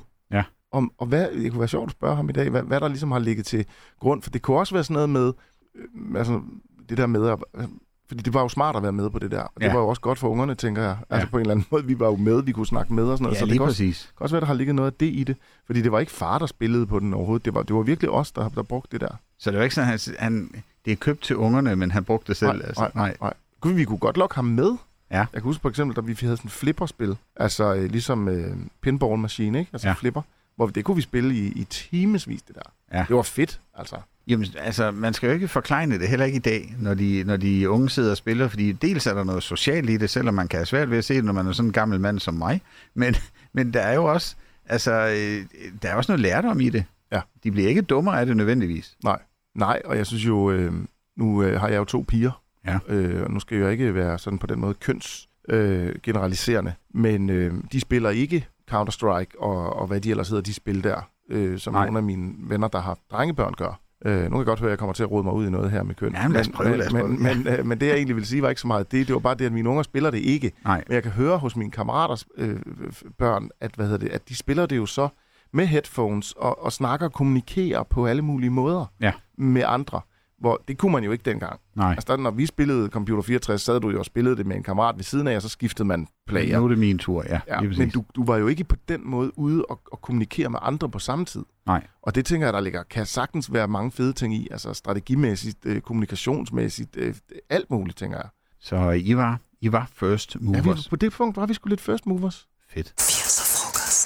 [0.71, 2.88] Om, og hvad, det kunne være sjovt at spørge ham i dag, hvad, hvad der
[2.88, 3.65] ligesom har ligget til
[3.99, 4.21] grund.
[4.21, 5.34] For det kunne også være sådan noget med,
[5.75, 6.41] øh, altså
[6.89, 7.63] det der med at, øh,
[8.08, 9.41] fordi det var jo smart at være med på det der.
[9.41, 9.73] Og det Ja.
[9.73, 10.97] var jo også godt for ungerne, tænker jeg.
[11.10, 11.32] Altså Ja.
[11.32, 13.23] på en eller anden måde, vi var jo med, vi kunne snakke med og sådan
[13.23, 13.36] noget.
[13.36, 14.13] Ja, så det lige kan også, præcis.
[14.17, 15.36] kan også være, der har ligget noget af det i det.
[15.65, 17.45] Fordi det var ikke far, der spillede på den overhovedet.
[17.45, 19.15] Det var, det var virkelig os, der, der brugte det der.
[19.39, 22.03] Så det var ikke sådan, at han, han, det er købt til ungerne, men han
[22.03, 22.51] brugte det selv.
[22.58, 22.89] Nej, altså.
[22.95, 23.34] nej, nej.
[23.63, 23.73] nej.
[23.73, 24.71] Vi kunne godt lokke ham med.
[25.12, 25.17] Ja.
[25.17, 27.17] Jeg kan huske for eksempel, da vi havde sådan et flipperspil.
[27.36, 29.69] Altså øh, ligesom øh, pinball machine, ikke?
[29.73, 29.93] Altså ja.
[29.93, 30.21] flipper.
[30.60, 32.62] Hvor det kunne vi spille i, i timesvis, det der.
[32.98, 33.06] Ja.
[33.08, 33.95] Det var fedt, altså.
[34.28, 37.38] Jamen, altså, man skal jo ikke forklejne det, heller ikke i dag, når de, når
[37.38, 40.48] de unge sidder og spiller, fordi dels er der noget socialt i det, selvom man
[40.48, 42.34] kan have svært ved at se det, når man er sådan en gammel mand som
[42.34, 42.62] mig,
[42.93, 43.15] men,
[43.54, 45.45] men der er jo også, altså, øh,
[45.82, 46.84] der er også noget lærdom i det.
[47.12, 47.22] Ja.
[47.43, 48.98] De bliver ikke dummere af det nødvendigvis.
[49.04, 49.19] Nej,
[49.56, 50.74] nej, og jeg synes jo, øh,
[51.17, 52.80] nu øh, har jeg jo to piger, Ja.
[52.88, 56.74] øh, og nu skal jeg jo ikke være sådan på den måde køns øh, generaliserende,
[56.93, 61.01] men øh, de spiller ikke Counter-Strike og, og hvad de ellers hedder, de spil der,
[61.29, 61.86] øh, som Nej.
[61.86, 63.79] nogle af mine venner, der har drengebørn, gør.
[64.05, 65.49] Øh, nu kan jeg godt høre, at jeg kommer til at rode mig ud i
[65.49, 66.13] noget her med køn.
[66.13, 67.08] Jamen, lad os prøve, lad os prøve.
[67.08, 69.08] Men, men, øh, men det, jeg egentlig ville sige, var ikke så meget det.
[69.08, 70.51] Det var bare det, at mine unger spiller det ikke.
[70.63, 70.84] Nej.
[70.88, 72.60] Men jeg kan høre hos mine kammeraters øh,
[73.17, 75.08] børn, at, hvad hedder det, at de spiller det jo så
[75.53, 79.12] med headphones og, og snakker og kommunikerer på alle mulige måder Ja.
[79.38, 80.01] med andre.
[80.39, 81.60] Hvor det kunne man jo ikke dengang.
[81.75, 81.91] Nej.
[81.91, 84.63] Altså, der, når vi spillede Computer 64, sad du jo og spillede det med en
[84.63, 86.58] kammerat ved siden af, og så skiftede man player.
[86.60, 87.39] Nu er det min tur, ja.
[87.47, 90.60] Ja, men du, du var jo ikke på den måde ude og, og kommunikere med
[90.62, 91.43] andre på samme tid.
[91.65, 91.88] Nej.
[92.02, 94.47] Og det tænker jeg, der ligger, kan sagtens være mange fede ting i.
[94.52, 97.15] Altså strategimæssigt, øh, kommunikationsmæssigt, øh,
[97.49, 98.28] alt muligt, tænker jeg.
[98.60, 100.86] Så I var, I var first Ja, movers.
[100.86, 102.47] vi, på det punkt var vi sgu lidt first movers.
[102.69, 102.93] Fedt.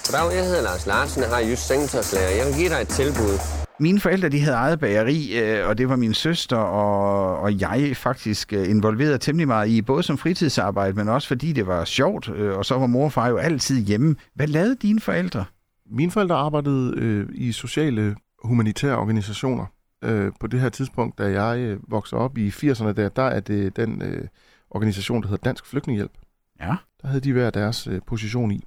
[0.04, 0.12] 80'er frokost.
[0.12, 2.30] Goddag, jeg hedder Lars Larsen og har just sengetøjslærer.
[2.30, 3.39] Jeg vil give dig et tilbud.
[3.80, 7.98] Mine forældre de havde eget bageri, øh, og det var min søster og, og jeg
[7.98, 12.30] faktisk øh, involveret temmelig meget i, både som fritidsarbejde, men også fordi det var sjovt,
[12.30, 14.16] øh, og så var mor og far jo altid hjemme.
[14.36, 15.46] Hvad lavede dine forældre?
[15.92, 19.66] Mine forældre arbejdede øh, i sociale humanitære organisationer.
[20.04, 23.39] Øh, på det her tidspunkt, da jeg øh, voksede op i 80'erne, der, der er
[23.39, 24.28] det den øh,
[24.70, 26.12] organisation, der hedder Dansk Flygtningehjælp.
[26.62, 26.76] Ja.
[27.02, 28.63] Der havde de hver deres øh, position i.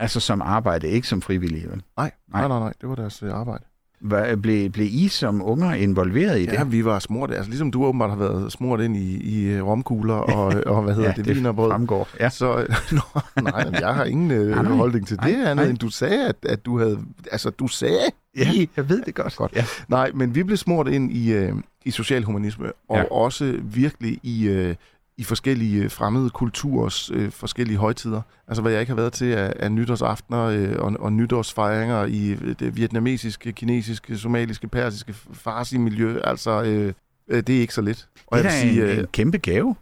[0.00, 1.82] Altså som arbejde, ikke som frivillige, vel?
[1.96, 2.48] Nej, Nej.
[2.48, 3.64] nej, nej, det var deres øh, arbejde.
[4.00, 6.52] Hvad, blev, blev I som unger involveret i det?
[6.52, 9.66] Ja, vi var smurt, altså ligesom du åbenbart har været smurt ind i, i øh,
[9.66, 10.44] romkugler og,
[10.76, 11.70] og hvad hedder Ja, det, det vinerbrød.
[11.70, 12.08] fremgår.
[12.20, 12.28] Ja.
[12.28, 15.56] Så, øh, nå, nej, men jeg har ingen øh, Nej, holdning til det Nej, andet,
[15.56, 15.64] nej.
[15.68, 16.98] end du sagde, at, at du havde,
[17.32, 17.98] altså du sagde,
[18.36, 19.36] ja, I- jeg ved det godt.
[19.36, 19.52] Godt.
[19.56, 19.64] Ja.
[19.88, 21.52] Nej, men vi blev smurt ind i, øh,
[21.84, 23.04] i socialhumanisme, og ja.
[23.12, 24.74] også virkelig i, øh,
[25.16, 28.22] i forskellige øh, fremmede kulturers øh, forskellige højtider.
[28.48, 32.30] Altså hvad jeg ikke har været til af, af nytårsaftener øh, og, og nytårsfejringer i
[32.30, 36.20] øh, det vietnamesiske, kinesiske, somaliske, persiske, farsi-miljø.
[36.24, 36.92] Altså, øh,
[37.28, 38.08] øh, det er ikke så lidt.
[38.26, 39.76] Og Det er jeg vil sige, en, øh, en kæmpe gave.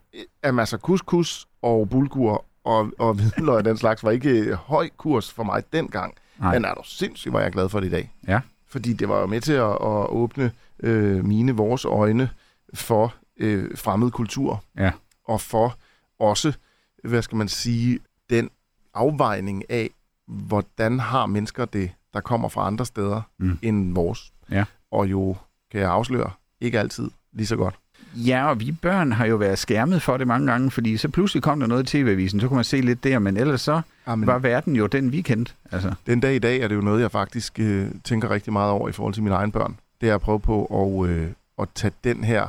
[0.45, 5.33] jamen, altså couscous og bulgur og, og hvidløg og den slags var ikke høj kurs
[5.33, 6.15] for mig dengang.
[6.39, 6.55] Nej.
[6.55, 8.13] Men er du sindssygt, hvor jeg er glad for det i dag.
[8.29, 8.41] Ja.
[8.69, 12.31] Fordi det var jo med til at, at åbne øh, mine, vores øjne
[12.75, 14.65] for øh, fremmed kultur.
[14.79, 14.91] Ja.
[15.29, 15.77] Og for
[16.21, 16.53] også,
[17.05, 17.99] hvad skal man sige,
[18.31, 18.51] den
[18.95, 19.91] afvejning af,
[20.27, 23.59] hvordan har mennesker det, der kommer fra andre steder Mm.
[23.63, 24.33] end vores.
[24.51, 24.65] Ja.
[24.91, 25.37] Og jo,
[25.73, 27.75] kan jeg afsløre, ikke altid lige så godt.
[28.15, 31.43] Ja, og vi børn har jo været skærmet for det mange gange, fordi så pludselig
[31.43, 34.27] kom der noget i TV-avisen, så kunne man se lidt der, men ellers så Amen.
[34.27, 35.47] var verden jo den weekend.
[35.73, 38.71] Altså, Den dag i dag er det jo noget, jeg faktisk øh, tænker rigtig meget
[38.73, 39.79] over i forhold til mine egne børn.
[40.01, 40.65] Det er at prøve på
[41.05, 42.49] at, øh, at tage den her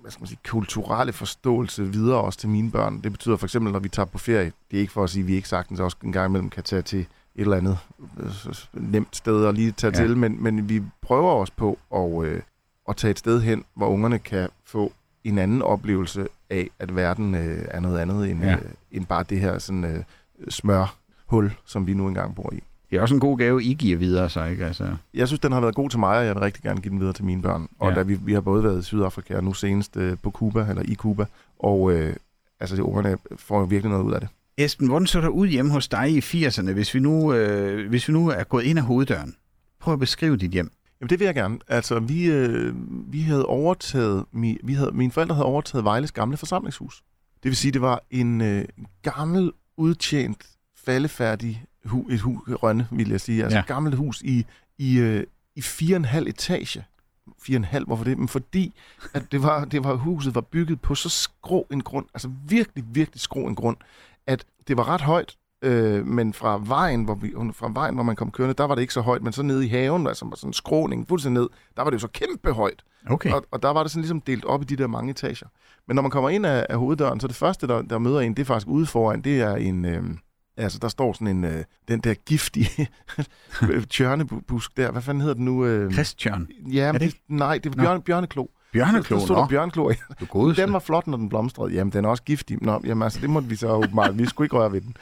[0.00, 3.00] hvad skal man sige, kulturelle forståelse videre også til mine børn.
[3.02, 5.22] Det betyder for eksempel, når vi tager på ferie, det er ikke for at sige,
[5.22, 7.78] at vi ikke sagtens også en gang imellem kan tage til et eller andet
[8.20, 8.30] øh,
[8.72, 10.06] nemt sted og lige tage Ja.
[10.06, 12.42] til, men, men vi prøver også på at, øh,
[12.88, 14.92] at tage et sted hen, hvor ungerne kan få
[15.24, 18.54] en anden oplevelse af, at verden øh, er noget andet end, ja.
[18.54, 20.04] øh, end bare det her sådan, øh,
[20.48, 22.62] smørhul, som vi nu engang bor i.
[22.90, 24.66] det er også en god gave, I giver videre, så ikke?
[24.66, 26.90] Altså, Jeg synes, den har været god til mig, og jeg vil rigtig gerne give
[26.90, 27.68] den videre til mine børn.
[27.78, 27.94] Og Ja.
[27.94, 30.82] da vi, vi har både været i Sydafrika og nu senest øh, på Cuba, eller
[30.82, 31.24] i Cuba,
[31.58, 32.16] og øh,
[32.60, 34.28] altså, de ungerne får jo virkelig noget ud af det.
[34.58, 38.08] Esben, hvordan så der ud hjemme hos dig i 80'erne, hvis vi, nu, øh, hvis
[38.08, 39.34] vi nu er gået ind ad hoveddøren?
[39.80, 40.70] Prøv at beskrive dit hjem.
[41.00, 41.58] Jamen, det vil jeg gerne.
[41.68, 42.74] Altså, vi, øh,
[43.12, 47.02] vi havde overtaget, mi, vi havde, mine forældre havde overtaget Vejles gamle forsamlingshus.
[47.42, 48.64] Det vil sige, det var en øh,
[49.02, 50.46] gammel, udtjent,
[50.84, 53.42] faldefærdig hu, et hu, Rønne, vil jeg sige.
[53.42, 53.62] Altså Ja.
[53.68, 53.74] ja.
[53.74, 54.46] gammelt hus i,
[54.78, 55.24] i, øh,
[55.56, 56.84] i fire og en halv etage.
[57.42, 58.18] Fire og en halv, hvorfor det?
[58.18, 58.74] Men fordi
[59.14, 62.84] at det var, det var, huset var bygget på så skrå en grund, altså virkelig,
[62.92, 63.76] virkelig skrå en grund,
[64.26, 68.16] at det var ret højt, øh, men fra vejen, hvor vi, fra vejen, hvor man
[68.16, 70.48] kom kørende, der var det ikke så højt, men så nede i haven, altså sådan
[70.48, 72.82] en skråning, fuldstændig ned, der var det jo så kæmpe højt.
[73.10, 73.32] Okay.
[73.32, 75.46] Og, og der var det sådan ligesom delt op i de der mange etager.
[75.88, 78.34] Men når man kommer ind af, af hoveddøren, så det første, der, der møder en,
[78.34, 79.84] det er faktisk ude foran, det er en...
[79.84, 80.02] Øh,
[80.62, 81.44] altså, der står sådan en...
[81.44, 82.88] Øh, den der giftige
[83.90, 84.90] tjørnebusk der.
[84.90, 85.64] Hvad fanden hedder den nu?
[85.66, 86.48] Øh, Christian.
[86.72, 88.46] ja, Er men det det, nej, det var bjørne, bjørneklo.
[88.72, 89.92] Bjørneklo, Der stod der bjørneklo.
[90.56, 91.72] Den var flot, når den blomstrede.
[91.72, 92.58] Jamen, den er også giftig.
[92.62, 94.18] Nå, jamen, altså, det måtte vi så åbenbart.
[94.18, 94.96] Vi skulle ikke røre ved den.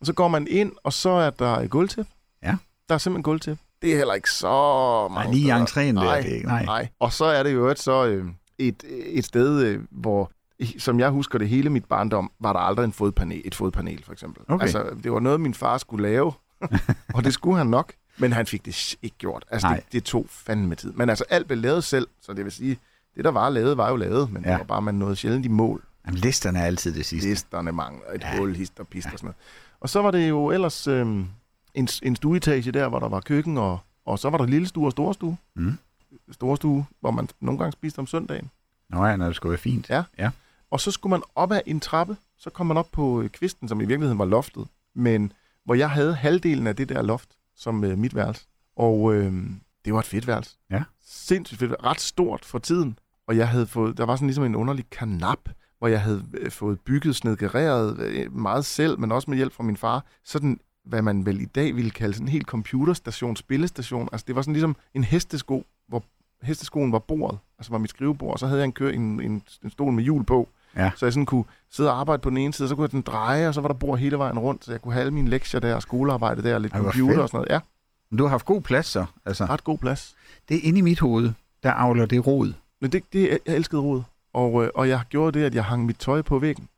[0.00, 2.06] Og så går man ind, og så er der gulvtæp.
[2.42, 2.56] Ja.
[2.88, 3.58] Der er simpelthen gulvtæp.
[3.82, 6.64] Det er heller ikke så mange lige i entréen der, Nej, det er ikke- nej.
[6.64, 6.88] nej.
[7.00, 8.26] Og så er det jo et, så øh,
[8.58, 10.30] et, et sted, øh, hvor,
[10.78, 14.12] som jeg husker det hele mit barndom, var der aldrig en fodpanel, et fodpanel, for
[14.12, 14.42] eksempel.
[14.48, 14.62] Okay.
[14.62, 16.32] Altså, det var noget, min far skulle lave,
[17.14, 17.92] og det skulle han nok.
[18.18, 19.44] Men han fik det ikke gjort.
[19.50, 19.76] Altså, Nej.
[19.76, 20.92] det, det tog fandme tid.
[20.92, 22.78] Men altså, alt blev lavet selv, så det vil sige,
[23.16, 24.48] det der var lavet, var jo lavet, men Ja.
[24.48, 24.52] ja.
[24.54, 25.82] det var bare, man nåede sjældent i mål.
[26.06, 27.28] Jamen, listerne er altid det sidste.
[27.28, 28.32] Listerne mangler, et Ja.
[28.32, 28.38] ja.
[28.38, 29.36] hul, hist og pist og sådan noget.
[29.80, 31.06] Og så var det jo ellers øh,
[31.74, 34.86] en, en stueetage der, hvor der var køkken og, Og så var der lille stue
[34.86, 35.36] og store stue.
[35.56, 35.78] Mm.
[36.32, 38.50] Store stue, hvor man nogle gange spiste om søndagen.
[38.90, 39.90] Nå ja, når det skulle være fint.
[39.90, 40.02] Ja.
[40.18, 40.30] ja.
[40.74, 43.68] Og så skulle man op ad en trappe, så kom man op på øh, kvisten,
[43.68, 45.32] som i virkeligheden var loftet, men
[45.64, 48.46] hvor jeg havde halvdelen af det der loft som øh, mit værelse.
[48.76, 49.32] Og øh,
[49.84, 50.56] det var et fedt værelse.
[50.70, 50.82] Ja.
[51.04, 51.74] Sindssygt fedt.
[51.84, 52.98] Ret stort for tiden.
[53.26, 56.50] Og jeg havde fået, der var sådan ligesom en underlig kanap, hvor jeg havde øh,
[56.50, 60.04] fået bygget, snedgereret øh, meget selv, men også med hjælp fra min far.
[60.24, 64.08] Sådan, hvad man vel i dag ville kalde sådan en helt computerstation, spillestation.
[64.12, 66.04] Altså det var sådan ligesom en hestesko, hvor
[66.42, 69.42] hesteskoen var bordet, altså var mit skrivebord, og så havde jeg en, kør, en, en,
[69.64, 70.90] en stol med hjul på, Ja.
[70.96, 73.02] så jeg sådan kunne sidde og arbejde på den ene side, så kunne jeg den
[73.02, 75.28] dreje, og så var der bord hele vejen rundt, så jeg kunne have alle mine
[75.30, 77.20] lektier der, og skolearbejde der, og lidt Ej, computer fedt.
[77.20, 77.50] og sådan noget.
[77.50, 77.60] Ja,
[78.10, 79.04] Men du har haft god plads så.
[79.26, 80.14] Altså, ret god plads.
[80.48, 81.32] det er inde i mit hoved,
[81.62, 82.52] der avler det rod.
[82.80, 85.86] Men det, det jeg elskede rod, og, øh, og jeg gjorde det, at jeg hang
[85.86, 86.68] mit tøj på væggen.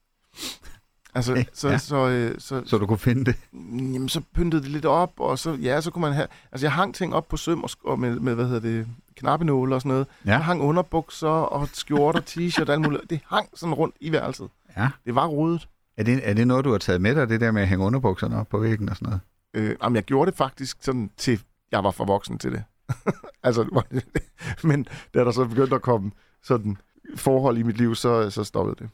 [1.14, 1.72] Altså, Okay, så, ja.
[1.72, 1.78] ja.
[1.78, 3.34] så, øh, så, Så du kunne finde det.
[3.52, 6.72] jamen, så pyntede det lidt op, og så, ja, så kunne man have, altså jeg
[6.72, 9.90] hang ting op på søm og, og med, med, hvad hedder det, knappenåle og sådan
[9.90, 10.06] noget.
[10.26, 10.30] Ja.
[10.30, 13.10] Jeg hang underbukser og skjorter, t-shirt og alt muligt.
[13.10, 14.48] Det hang sådan rundt i værelset.
[14.76, 14.88] Ja.
[15.06, 15.68] Det var rodet.
[15.96, 17.84] Er det, er det noget, du har taget med dig, det der med at hænge
[17.84, 19.20] underbukserne op på væggen og sådan noget?
[19.54, 21.40] Øh, jamen, jeg gjorde det faktisk sådan til,
[21.72, 22.64] jeg var for voksen til det.
[23.42, 23.84] altså,
[24.68, 26.10] men da der så begyndte at komme
[26.42, 26.76] sådan
[27.16, 28.90] forhold i mit liv, så, så stoppede det.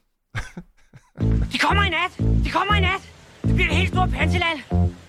[1.53, 2.45] De kommer i nat!
[2.45, 3.13] De kommer i nat!
[3.43, 4.59] Det bliver det helt store panseland!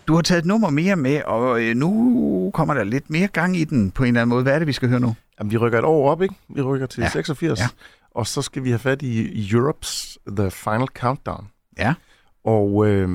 [0.07, 3.57] Du har taget et nummer mere med, og øh, nu kommer der lidt mere gang
[3.57, 4.43] i den på en eller anden måde.
[4.43, 5.15] Hvad er det, vi skal høre nu?
[5.39, 6.35] Jamen, vi rykker et år op, ikke?
[6.49, 7.05] Vi rykker til Ja.
[7.05, 7.09] ja.
[7.09, 7.59] 86.
[7.59, 7.65] Ja.
[8.11, 11.47] Og så skal vi have fat i, Europe's The Final Countdown.
[11.77, 11.93] Ja.
[12.45, 13.09] Og øh,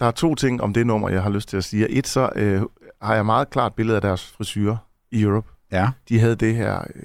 [0.00, 1.88] der er to ting om det nummer, jeg har lyst til at sige.
[1.88, 2.62] Et, så øh,
[3.02, 4.76] har jeg meget klart billede af deres frisyrer
[5.10, 5.48] i Europe.
[5.72, 7.02] Ja, De havde det her, øh,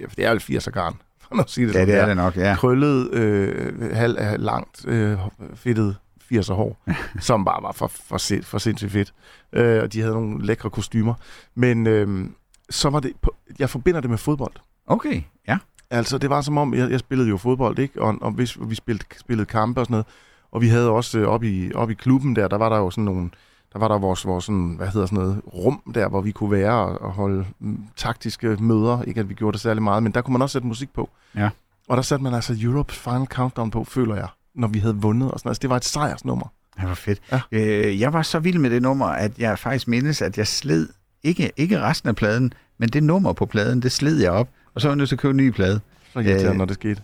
[0.00, 2.36] ja, det er jo 80'er garn, for at sige det ja det er det nok,
[2.36, 2.54] ja.
[2.58, 5.18] krøllet, øh, halv, langt, øh,
[5.54, 5.96] fedtet
[6.32, 6.76] 80'er hår,
[7.20, 9.14] som bare var for, for, sind, for sindssygt fedt.
[9.52, 11.14] Øh, og de havde nogle lækre kostymer.
[11.54, 12.28] Men øh,
[12.70, 14.54] så var det, på, jeg forbinder det med fodbold.
[14.86, 15.58] Okay, ja.
[15.90, 18.02] Altså, det var som om, jeg, jeg spillede jo fodbold, ikke?
[18.02, 20.06] Og, og hvis vi spillede, spillede kampe og sådan noget,
[20.52, 22.90] og vi havde også øh, oppe i, op i klubben der, der var der jo
[22.90, 23.30] sådan nogle,
[23.72, 26.50] der var der vores, vores sådan, hvad hedder sådan noget, rum der, hvor vi kunne
[26.50, 29.02] være og, og holde m, taktiske møder.
[29.02, 31.10] Ikke at vi gjorde det særlig meget, men der kunne man også sætte musik på.
[31.34, 31.50] Ja.
[31.88, 35.30] Og der satte man altså Europe's Final Countdown på, føler jeg, når vi havde vundet
[35.30, 35.48] og sådan.
[35.50, 36.52] Altså, det var et sejrsnummer.
[36.80, 37.20] Det var fedt.
[37.32, 37.40] Ja.
[37.52, 40.88] Øh, jeg var så vild med det nummer, at jeg faktisk mindes, at jeg sled,
[41.22, 44.80] ikke, ikke resten af pladen, men det nummer på pladen, det sled jeg op, og
[44.80, 45.80] så var jeg nødt til at købe en ny plade.
[46.12, 47.02] Så irriterende, Øh, når det skete.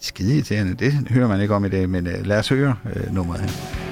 [0.00, 3.14] Skide irriterende, det hører man ikke om i dag, men øh, lad os høre øh,
[3.14, 3.85] nummeret her.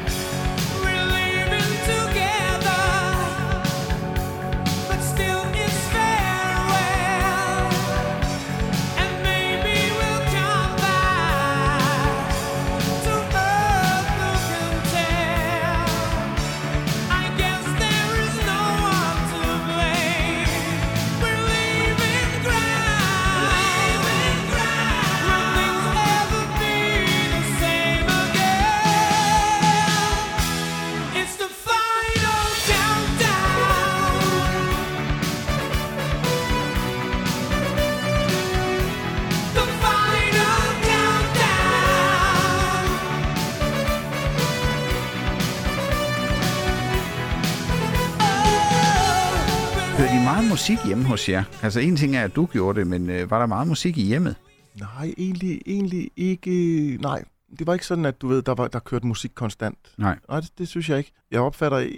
[51.24, 51.44] Hos jer?
[51.62, 54.02] Altså en ting er, at du gjorde det, men øh, var der meget musik i
[54.02, 54.37] hjemmet?
[54.80, 56.98] Nej, egentlig, egentlig ikke...
[57.00, 57.24] Nej,
[57.58, 59.78] det var ikke sådan, at du ved, der, var, der kørte musik konstant.
[59.98, 60.18] Nej.
[60.28, 61.12] Nej, det, det synes jeg ikke.
[61.30, 61.88] Jeg opfatter øh,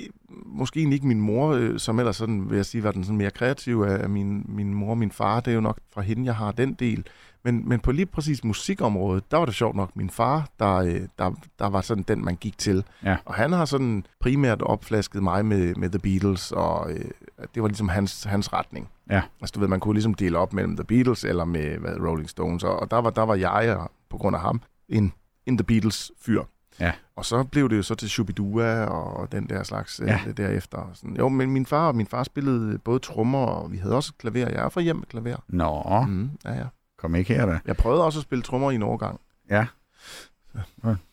[0.57, 3.19] måske egentlig ikke min mor, øh, som ellers sådan, vil jeg sige, var den sådan
[3.19, 5.41] mere kreativ af min, min mor og min far.
[5.41, 7.07] Det er jo nok fra hende, jeg har den del.
[7.45, 11.01] Men, men på lige præcis musikområdet, der var det sjovt nok min far, der, øh,
[11.19, 12.85] der, der var sådan den, man gik til.
[13.05, 13.17] Ja.
[13.25, 17.05] Og han har sådan primært opflasket mig med, med The Beatles, og øh,
[17.55, 18.89] det var ligesom hans, hans retning.
[19.11, 19.23] Ja.
[19.41, 22.31] Altså du ved, man kunne ligesom dele op mellem The Beatles eller med hvad, Rolling
[22.31, 25.13] Stones, og, og der, var, der var jeg, og på grund af ham, en,
[25.47, 26.43] en The Beatles-fyr.
[26.81, 26.93] Ja.
[27.17, 30.21] Og så blev det jo så til Shubidua og den der slags Ja.
[30.27, 30.33] ja.
[30.33, 30.91] derefter.
[30.95, 34.13] Sådan, jo, men min far og min far spillede både trommer, og vi havde også
[34.15, 34.49] et klaver.
[34.51, 35.37] Jeg er fra hjem med klaver.
[35.49, 36.31] Nå, mm.
[36.45, 36.65] Ja, ja.
[36.99, 37.59] kom ikke her da.
[37.67, 39.21] Jeg prøvede også at spille trommer i en overgang.
[39.51, 39.67] Ja.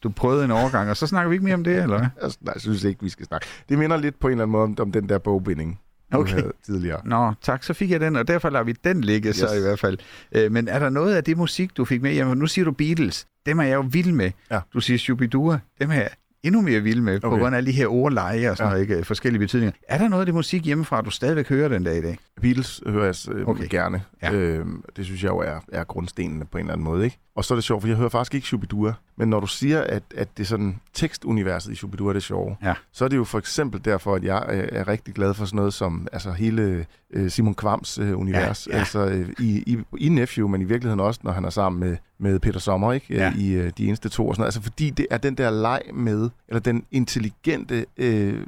[0.04, 2.32] Du prøvede en overgang, og så snakker vi ikke mere om det, eller hvad?
[2.42, 3.48] Nej, jeg synes ikke, vi skal snakke.
[3.70, 5.80] Det minder lidt på en eller anden måde om, om den der bogbinding,
[6.14, 6.34] Okay.
[6.34, 7.02] havde tidligere.
[7.06, 9.36] Nå, tak, så fik jeg den, og derfor lader vi den ligge yes.
[9.36, 9.98] så i hvert fald.
[10.32, 12.14] Øh, men er der noget af det musik, du fik med?
[12.14, 13.28] Jamen, nu siger du Beatles.
[13.46, 14.32] Dem er jeg jo vild med.
[14.52, 14.60] Ja.
[14.74, 15.60] Du siger Shubidua.
[15.82, 16.10] Dem er jeg
[16.44, 17.30] endnu mere vild med, okay.
[17.30, 18.74] på grund af alle de her ordleje og sådan Ja.
[18.80, 19.06] noget, ikke?
[19.06, 19.74] forskellige betydninger.
[19.88, 22.18] Er der noget af det musik hjemmefra, du stadigvæk hører den dag i dag?
[22.42, 23.68] Beatles hører jeg øh, Okay.
[23.70, 24.02] gerne.
[24.24, 24.32] Ja.
[24.34, 24.66] Øh,
[24.98, 27.04] det synes jeg jo er, er grundstenene på en eller anden måde.
[27.06, 27.18] Ikke?
[27.36, 28.94] Og så er det sjovt, for jeg hører faktisk ikke Shubidua.
[29.18, 32.56] Men når du siger, at, at det er sådan tekstuniverset i Shubidua er det sjove,
[32.64, 32.74] Ja.
[32.92, 35.56] så er det jo for eksempel derfor, at jeg øh, er rigtig glad for sådan
[35.56, 38.68] noget som altså hele øh, Simon Kvams øh, univers.
[38.68, 38.80] Ja, ja.
[38.80, 41.98] Altså øh, i, i, i Nephew, men i virkeligheden også, når han er sammen med,
[42.24, 43.14] med Peter Sommer, ikke?
[43.14, 43.34] Ja.
[43.38, 44.48] I øh, de eneste to og sådan noget.
[44.48, 48.42] Altså fordi det er den der leg med, eller den intelligente øh,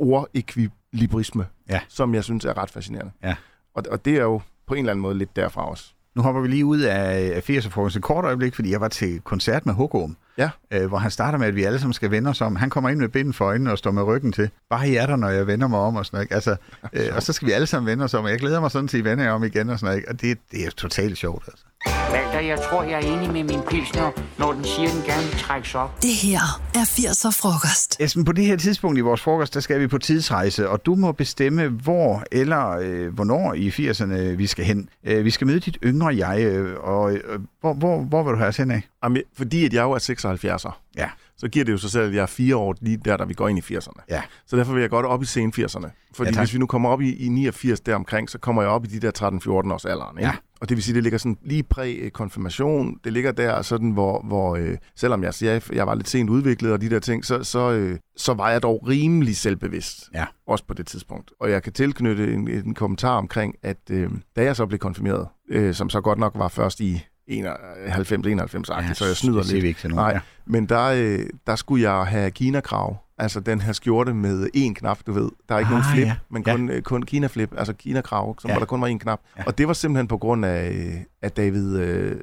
[0.00, 1.80] ordekvilibrisme, Ja.
[1.88, 3.12] som jeg synes er ret fascinerende.
[3.22, 3.34] Ja.
[3.74, 5.90] Og, og det er jo på en eller anden måde lidt derfra også.
[6.16, 9.20] Nu hopper vi lige ud af, af 80'er-frokost et kort øjeblik, fordi jeg var til
[9.20, 10.50] koncert med Hukum, Ja.
[10.70, 12.56] øh, hvor han starter med, at vi alle sammen skal vende os om.
[12.56, 14.50] Han kommer ind med binden for øjnene og står med ryggen til.
[14.70, 16.32] Bare i er der, når jeg vender mig om og sådan noget.
[16.32, 16.56] Altså,
[17.08, 18.88] øh, og så skal vi alle sammen vende os om, og jeg glæder mig sådan
[18.88, 20.08] til, at I vender jer om igen og sådan noget.
[20.08, 21.64] Og det, det er totalt sjovt, altså.
[21.86, 25.38] Walter, jeg tror, jeg er enig med min pilsner, når den siger, den gerne vil
[25.38, 26.02] trækkes op.
[26.02, 27.96] Det her er 80'er frokost.
[28.00, 30.94] Esben, på det her tidspunkt i vores frokost, der skal vi på tidsrejse, og du
[30.94, 34.88] må bestemme, hvor eller øh, hvornår i 80'erne vi skal hen.
[35.04, 37.20] Øh, vi skal møde dit yngre jeg, øh, og øh,
[37.60, 38.82] hvor, hvor, hvor vil du have os hen af?
[39.04, 41.08] Jamen, fordi at jeg jo er 76'er, Ja.
[41.44, 43.34] Så giver det jo sig selv, at jeg er fire år lige der, da vi
[43.34, 44.04] går ind i 80'erne.
[44.10, 44.22] Ja.
[44.46, 45.88] Så derfor vil jeg godt op i sen 80'erne.
[46.14, 46.40] Fordi Ja, tak.
[46.42, 49.00] hvis vi nu kommer op i, i 89 deromkring, så kommer jeg op i de
[49.00, 50.18] der 13-14 års alderen.
[50.18, 50.28] Ikke?
[50.28, 50.36] Ja.
[50.60, 52.98] Og det vil sige, det ligger sådan lige præ-konfirmation.
[53.04, 56.72] Det ligger der sådan, hvor, hvor øh, selvom jeg siger, jeg var lidt sent udviklet
[56.72, 60.10] og de der ting, så, så, øh, så var jeg dog rimelig selvbevidst.
[60.14, 60.24] Ja.
[60.46, 61.30] Også på det tidspunkt.
[61.40, 65.28] Og jeg kan tilknytte en, en kommentar omkring, at øh, da jeg så blev konfirmeret,
[65.50, 69.64] øh, som så godt nok var først i 91-91, så jeg snyder lidt.
[69.64, 70.04] ikke til nogen.
[70.04, 70.20] Nej, Ja.
[70.46, 72.96] men der, øh, der skulle jeg have Kina-krav.
[73.18, 75.28] Altså den her skjorte med én knap, du ved.
[75.48, 76.16] Der er ikke Ah, nogen flip, ja.
[76.30, 76.52] men Ja.
[76.56, 78.52] kun, øh, kun Kina-flip, altså Kina-krav, som Ja.
[78.52, 78.58] ja.
[78.58, 79.20] hvor der kun var én knap.
[79.36, 79.40] Ja.
[79.42, 79.46] Ja.
[79.46, 82.20] Og det var simpelthen på grund af, af David, øh,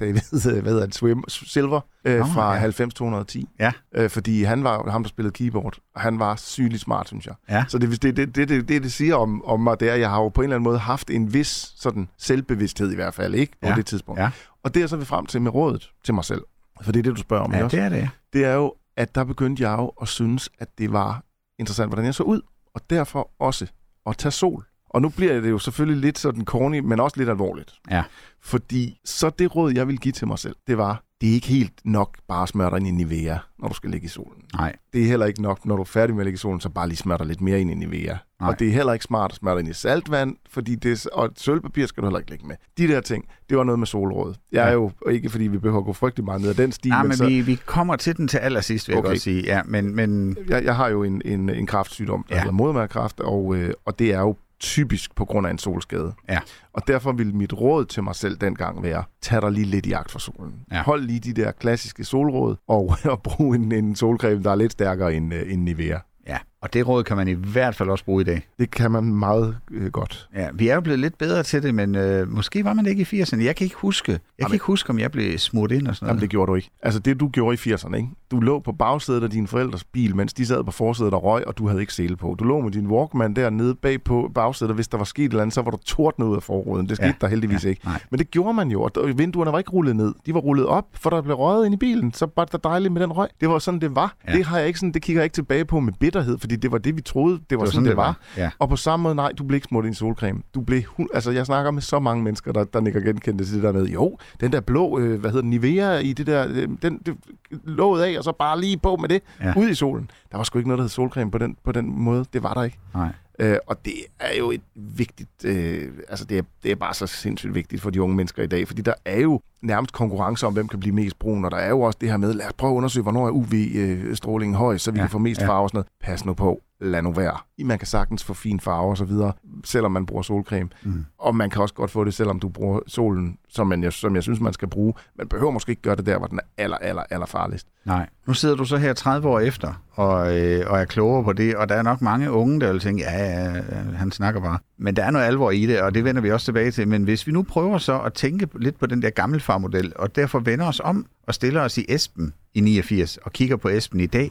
[0.00, 0.20] David
[0.50, 2.68] øh, hvad hedder det, Swim, Silver øh, Nå, fra ja.
[2.68, 3.44] 90-210.
[3.60, 3.72] Ja.
[3.94, 7.34] Øh, fordi han var ham, der spillede keyboard, og han var sygeligt smart, synes jeg.
[7.48, 7.64] Ja.
[7.68, 10.10] Så det, det, det, det, det, det, siger om, om mig, det er, at jeg
[10.10, 13.34] har jo på en eller anden måde haft en vis sådan selvbevidsthed i hvert fald,
[13.34, 13.52] ikke?
[13.62, 13.74] På Ja.
[13.74, 14.20] det tidspunkt.
[14.20, 14.30] Ja.
[14.62, 16.42] Og det er så vi frem til med rådet til mig selv.
[16.82, 18.08] For det er det, du spørger om, ja, det er det.
[18.32, 21.24] det er jo, at der begyndte jeg jo at synes, at det var
[21.58, 22.40] interessant, hvordan jeg så ud,
[22.74, 23.66] og derfor også
[24.06, 24.64] at tage sol.
[24.90, 27.74] Og nu bliver det jo selvfølgelig lidt sådan corny, men også lidt alvorligt.
[27.90, 28.04] Ja.
[28.40, 31.46] Fordi så det råd, jeg vil give til mig selv, det var, det er ikke
[31.46, 34.42] helt nok bare at smøre dig ind i Nivea, når du skal ligge i solen.
[34.54, 34.76] Nej.
[34.92, 36.68] Det er heller ikke nok, når du er færdig med at ligge i solen, så
[36.68, 38.16] bare lige smøre dig lidt mere ind i Nivea.
[38.40, 38.48] Nej.
[38.50, 41.08] Og det er heller ikke smart at smøre dig ind i saltvand, fordi det er,
[41.12, 42.56] og sølvpapir skal du heller ikke ligge med.
[42.78, 44.34] De der ting, det var noget med solråd.
[44.52, 44.72] Jeg er Ja.
[44.72, 47.02] jo, og ikke fordi vi behøver at gå frygtelig meget ned ad den stil, Ja,
[47.02, 49.08] men så, vi, vi kommer til den til allersidst, vil jeg Okay.
[49.08, 49.42] godt sige.
[49.42, 52.40] Ja, men, men jeg, jeg har jo en, en, en kraftsygdom, der Ja.
[52.40, 56.12] hedder modermærkekræft, og, øh, og det er jo typisk på grund af en solskade.
[56.28, 56.38] Ja.
[56.72, 59.88] Og derfor ville mit råd til mig selv dengang være, tag dig lige lidt i
[59.88, 60.54] jagt for solen.
[60.72, 60.82] Ja.
[60.82, 64.72] Hold lige de der klassiske solråd, og, og brug en, en solcreme, der er lidt
[64.72, 65.98] stærkere end, øh, end Nivea.
[66.28, 68.48] ja, og det råd kan man i hvert fald også bruge i dag.
[68.58, 70.28] Det kan man meget øh, godt.
[70.34, 72.90] Ja, vi er jo blevet lidt bedre til det, men øh, måske var man det
[72.90, 73.42] ikke i 80'erne.
[73.42, 74.12] Jeg kan ikke huske.
[74.12, 76.22] Jeg kan Jamen- ikke huske, om jeg blev smurt ind og sådan Jamen, noget.
[76.22, 76.70] det gjorde du ikke.
[76.82, 78.08] Altså det, du gjorde i 80'erne, ikke?
[78.30, 81.46] Du lå på bagsædet af dine forældres bil, mens de sad på forsædet og røg,
[81.46, 82.36] og du havde ikke sele på.
[82.38, 85.28] Du lå med din Walkman dernede bag på bagsædet, og hvis der var sket et
[85.30, 86.88] eller andet, så var du tordnet ud af forruden.
[86.88, 87.84] Det skete Ja, der heldigvis ja, ikke.
[87.84, 88.00] nej.
[88.10, 90.14] Men det gjorde man jo, og vinduerne var ikke rullet ned.
[90.26, 92.12] De var rullet op, for der blev røget ind i bilen.
[92.12, 93.28] Så var det dejligt med den røg.
[93.40, 94.16] Det var sådan, det var.
[94.28, 94.32] Ja.
[94.32, 96.72] Det, har jeg ikke sådan, det kigger jeg ikke tilbage på med bitterhed, fordi det
[96.72, 98.18] var det, vi troede, det var, det var sådan, det var.
[98.36, 98.50] Ja.
[98.58, 100.40] Og på samme måde, nej, du blev ikke smurt i en solcreme.
[100.54, 100.82] Du blev,
[101.14, 103.86] altså jeg snakker med så mange mennesker, der, der nikker genkendte til det der med,
[103.86, 107.14] jo, den der blå, øh, hvad hedder den, Nivea i det der, øh, den det,
[107.50, 109.52] låget af, og så bare lige på med det, Ja.
[109.56, 110.10] ud i solen.
[110.30, 112.24] Der var sgu ikke noget, der hed solcreme på den, på den måde.
[112.32, 112.78] Det var der ikke.
[112.94, 113.08] Nej.
[113.38, 117.06] Øh, og det er jo et vigtigt, øh, altså det er, det er bare så
[117.06, 120.52] sindssygt vigtigt for de unge mennesker i dag, fordi der er jo nærmest konkurrence om,
[120.52, 122.52] hvem kan blive mest brun, og der er jo også det her med, lad os
[122.52, 125.48] prøve at undersøge, hvornår er UV-strålingen høj, så vi Ja, kan få mest ja.
[125.48, 125.88] farve og sådan noget.
[126.00, 127.36] Pas nu på, lad nu være.
[127.64, 129.32] Man kan sagtens få fin farve og så videre,
[129.64, 130.68] selvom man bruger solcreme.
[130.82, 131.04] Mm.
[131.18, 134.22] Og man kan også godt få det, selvom du bruger solen, som, man, som jeg
[134.22, 134.94] synes, man skal bruge.
[135.18, 137.66] Man behøver måske ikke gøre det der, hvor den er aller, aller, aller farligst.
[137.84, 138.08] Nej.
[138.26, 141.56] Nu sidder du så her 30 år efter, og, øh, og er klogere på det,
[141.56, 143.62] og der er nok mange unge, der vil tænke, ja, ja, ja,
[143.96, 144.58] han snakker bare.
[144.78, 146.88] Men der er noget alvor i det, og det vender vi også tilbage til.
[146.88, 150.38] Men hvis vi nu prøver så at tænke lidt på den der gammelfarmodel, og derfor
[150.38, 154.06] vender os om og stiller os i Esben i 89, og kigger på Esben i
[154.06, 154.30] dag,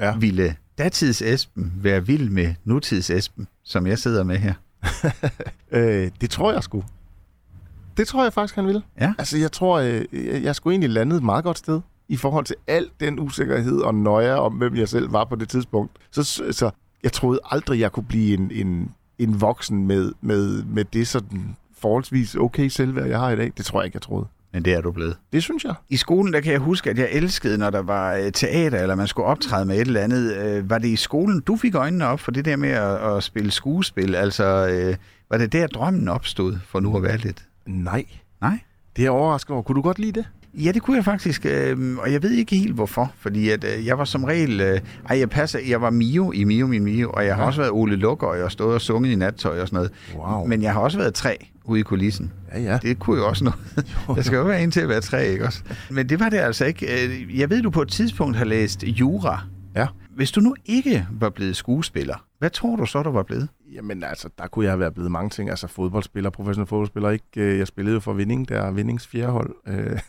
[0.00, 0.16] Ja.
[0.16, 4.54] ville datids Esben være vild med nutids Esben, som jeg sidder med her?
[5.72, 6.84] Øh, det tror jeg sgu.
[7.96, 8.82] Det tror jeg faktisk, han vil.
[9.00, 9.14] Ja.
[9.18, 12.44] Altså, jeg tror, øh, jeg, jeg skulle egentlig landet et meget godt sted i forhold
[12.44, 15.92] til al den usikkerhed og nøje om, hvem jeg selv var på det tidspunkt.
[16.10, 16.70] Så, så
[17.02, 21.56] jeg troede aldrig, jeg kunne blive en, en, en voksen med, med, med det sådan
[21.78, 23.52] forholdsvis okay selvværd, jeg har i dag.
[23.56, 24.26] Det tror jeg ikke, jeg troede.
[24.52, 25.16] Men det er du blevet.
[25.32, 25.74] Det synes jeg.
[25.88, 28.94] I skolen, der kan jeg huske, at jeg elskede, når der var øh, teater, eller
[28.94, 30.36] man skulle optræde med et eller andet.
[30.36, 33.22] Øh, var det i skolen, du fik øjnene op for det der med at, at
[33.22, 34.14] spille skuespil?
[34.14, 34.96] Altså, øh,
[35.30, 37.44] var det der, drømmen opstod for nu at være lidt?
[37.66, 38.04] Nej.
[38.40, 38.58] Nej?
[38.96, 39.62] Det er jeg overrasket over.
[39.62, 40.28] Kunne du godt lide det?
[40.58, 43.86] Ja, det kunne jeg faktisk, øh, og jeg ved ikke helt hvorfor, fordi at, øh,
[43.86, 44.80] jeg var som regel, øh,
[45.10, 47.72] ej, jeg passer, jeg var Mio i Mio Min Mio, og jeg har også været
[47.72, 49.90] Ole Lukker, og jeg har stået og sunget i nattøj og sådan noget.
[50.16, 50.46] Wow.
[50.46, 51.34] Men jeg har også været træ
[51.64, 52.32] ude i kulissen.
[52.54, 52.78] Ja, ja.
[52.82, 53.86] Det kunne jo også noget.
[54.16, 55.60] Der skal jo være en til at være træ, ikke også?
[55.90, 57.04] Men det var det altså ikke.
[57.06, 59.44] Øh, Jeg ved, du på et tidspunkt har læst jura.
[59.76, 59.86] Ja.
[60.10, 63.48] Hvis du nu ikke var blevet skuespiller, hvad tror du så, du var blevet?
[63.72, 65.50] Jamen altså, der kunne jeg være blevet mange ting.
[65.50, 67.10] Altså fodboldspiller, professionel fodboldspiller.
[67.10, 67.24] Ikke?
[67.36, 69.54] Øh, Jeg spillede jo for Vinding, der er Vindings fjerde hold.
[69.66, 70.00] Øh.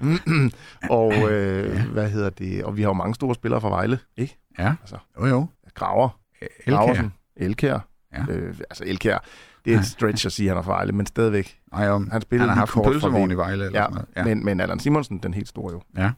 [0.90, 2.64] og øh, hvad hedder det?
[2.64, 4.38] Og vi har jo mange store spillere fra Vejle, ikke?
[4.58, 5.46] Ja, Altså, jo jo.
[5.74, 6.18] Graver,
[6.66, 7.08] Elkær.
[7.36, 7.78] Elkær.
[8.12, 8.24] Ja.
[8.32, 9.18] Øh, altså Elkær,
[9.64, 11.58] det er et stretch at sige, at han er fra Vejle, men stadigvæk.
[11.72, 12.04] Ej, jo.
[12.12, 14.08] Han spillede han har haft en pølsevogn i Vejle eller Ja, sådan noget.
[14.16, 14.24] ja.
[14.34, 15.82] Men, men Allan Simonsen, den helt store jo.
[15.96, 16.10] Ja.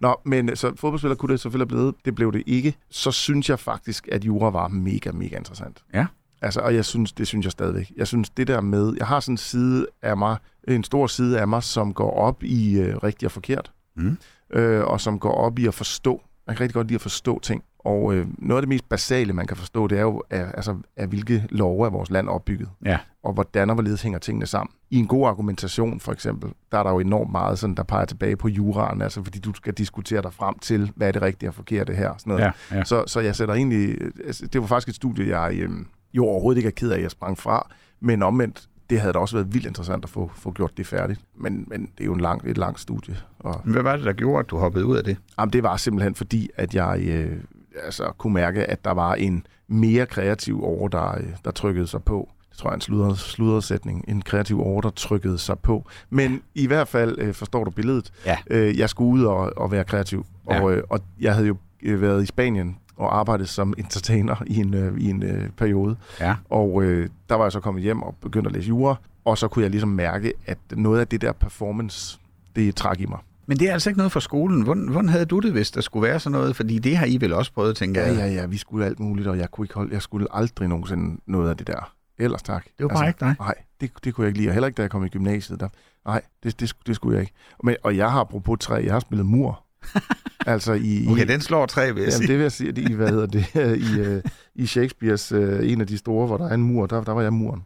[0.00, 1.94] Nå, men så fodboldspiller kunne det selvfølgelig have blevet.
[2.04, 2.74] Det blev det ikke.
[2.90, 5.84] Så synes jeg faktisk, at jura var mega, mega interessant.
[5.94, 6.06] Ja.
[6.42, 7.92] Altså, og jeg synes, det synes jeg stadigvæk.
[7.96, 10.36] Jeg synes, det der med, jeg har sådan en side af mig,
[10.68, 13.72] en stor side af mig, som går op i øh, rigtigt og forkert.
[13.96, 14.18] Mm.
[14.52, 16.22] Øh, og som går op i at forstå.
[16.46, 17.62] Jeg kan rigtig godt lide at forstå ting.
[17.88, 20.76] Og øh, noget af det mest basale, man kan forstå, det er jo, er, altså,
[20.96, 22.68] er hvilke love er vores land opbygget.
[22.84, 22.98] Ja.
[23.22, 24.72] Og hvordan og hvorledes hænger tingene sammen.
[24.90, 28.04] I en god argumentation, for eksempel, der er der jo enormt meget, sådan, der peger
[28.04, 31.50] tilbage på juraen, altså fordi du skal diskutere dig frem til, hvad er det rigtige
[31.50, 32.14] og forkerte her.
[32.18, 32.52] Sådan noget.
[32.70, 32.84] Ja, ja.
[32.84, 33.98] Så, så jeg sætter egentlig...
[34.26, 35.70] Altså, det var faktisk et studie, jeg øh,
[36.12, 37.70] jo overhovedet ikke er ked af, at jeg sprang fra.
[38.00, 41.20] Men omvendt, det havde da også været vildt interessant at få, få gjort det færdigt.
[41.36, 43.16] Men, men det er jo en lang, et langt studie.
[43.38, 45.16] Og, Hvad var det, der gjorde, at du hoppede ud af det?
[45.38, 47.38] jamen, det var simpelthen fordi, at jeg øh,
[47.84, 52.02] altså, kunne mærke, at der var en mere kreativ over, der, øh, der trykkede sig
[52.02, 52.28] på.
[52.50, 54.04] Det tror jeg er en sludret, sludret sætning.
[54.08, 55.86] En kreativ over, der trykkede sig på.
[56.10, 58.12] Men i hvert fald øh, forstår du billedet.
[58.26, 58.36] Ja.
[58.50, 60.26] Øh, jeg skulle ud og, og være kreativ.
[60.50, 60.62] Ja.
[60.62, 64.56] Og, øh, og jeg havde jo øh, været i Spanien og arbejdet som entertainer i
[64.56, 65.96] en, øh, i en øh, periode.
[66.20, 66.36] Ja.
[66.50, 68.96] Og øh, der var jeg så kommet hjem og begyndt at læse jura.
[69.24, 72.18] Og så kunne jeg ligesom mærke, at noget af det der performance,
[72.56, 73.18] det trak i mig.
[73.48, 74.62] Men det er altså ikke noget for skolen.
[74.62, 76.56] Hvordan, hvordan havde du det, hvis der skulle være sådan noget?
[76.56, 78.16] Fordi det har I vel også prøvet, tænker Ja, jeg.
[78.16, 81.20] ja, ja, vi skulle alt muligt, og jeg, kunne ikke holde, jeg skulle aldrig nogensinde
[81.26, 81.92] noget af det der.
[82.18, 82.64] Ellers tak.
[82.78, 83.34] Det var bare ikke dig.
[83.38, 84.48] Nej, det, det kunne jeg ikke lide.
[84.48, 85.60] Og heller ikke, da jeg kom i gymnasiet.
[85.60, 85.68] Der,
[86.06, 87.32] nej, det, det, det skulle jeg ikke.
[87.64, 89.64] Men, og jeg har apropos træ, jeg har spillet mur.
[90.46, 91.06] altså i...
[91.10, 92.28] Okay, i, den slår tre, vil jeg Jamen, sige.
[92.28, 93.46] det vil jeg sige, i, hvad hedder det,
[93.96, 94.22] i, øh,
[94.54, 97.22] i Shakespeares øh, en af de store, hvor der er en mur, der, der var
[97.22, 97.64] jeg muren.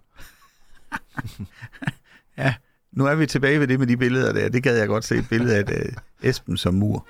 [2.96, 4.48] Nu er vi tilbage ved det med de billeder der.
[4.48, 7.06] Det gad jeg godt se et billede af uh, Esben som mur.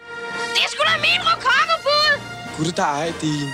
[0.55, 2.21] Det er sgu da min rokokkebud!
[2.59, 3.49] Gud dig, din.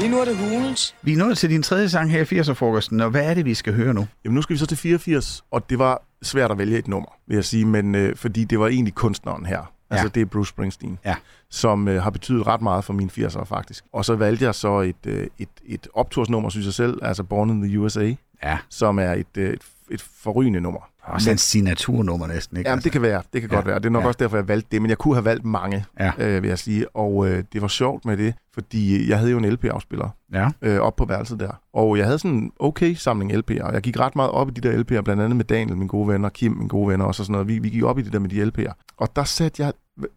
[0.00, 0.94] Lige nu er det hulens.
[1.02, 3.54] Vi er nået til din tredje sang her i 80'er-frokosten, og hvad er det, vi
[3.54, 4.06] skal høre nu?
[4.24, 7.08] Jamen nu skal vi så til 84, og det var svært at vælge et nummer,
[7.26, 9.72] vil jeg sige, men øh, fordi det var egentlig kunstneren her.
[9.90, 10.08] Altså Ja.
[10.14, 11.14] det er Bruce Springsteen, Ja.
[11.50, 13.84] som øh, har betydet ret meget for mine 80'ere faktisk.
[13.92, 17.50] Og så valgte jeg så et, øh, et, et optursnummer, synes jeg selv, altså Born
[17.50, 18.12] in the USA,
[18.44, 18.58] Ja.
[18.70, 20.80] som er et, øh, et, et forrygende nummer.
[21.06, 22.70] Også en signaturnummer næsten, ikke?
[22.70, 23.22] Jamen, det kan være.
[23.32, 23.56] Det kan Ja.
[23.56, 23.78] godt være.
[23.78, 24.06] Det er nok Ja.
[24.06, 24.82] også derfor, jeg valgte det.
[24.82, 26.12] Men jeg kunne have valgt mange, Ja.
[26.18, 26.96] øh, vil jeg sige.
[26.96, 30.48] Og øh, det var sjovt med det, fordi jeg havde jo en LP-afspiller Ja.
[30.62, 31.60] øh, op på værelset der.
[31.72, 33.62] Og jeg havde sådan en okay samling LP'er.
[33.62, 35.88] Og jeg gik ret meget op i de der LP'er, blandt andet med Daniel, min
[35.88, 37.48] gode venner, Kim, min gode venner og så sådan noget.
[37.48, 38.72] Vi, vi gik op i det der med de LP'er.
[38.96, 39.72] Og der satte jeg...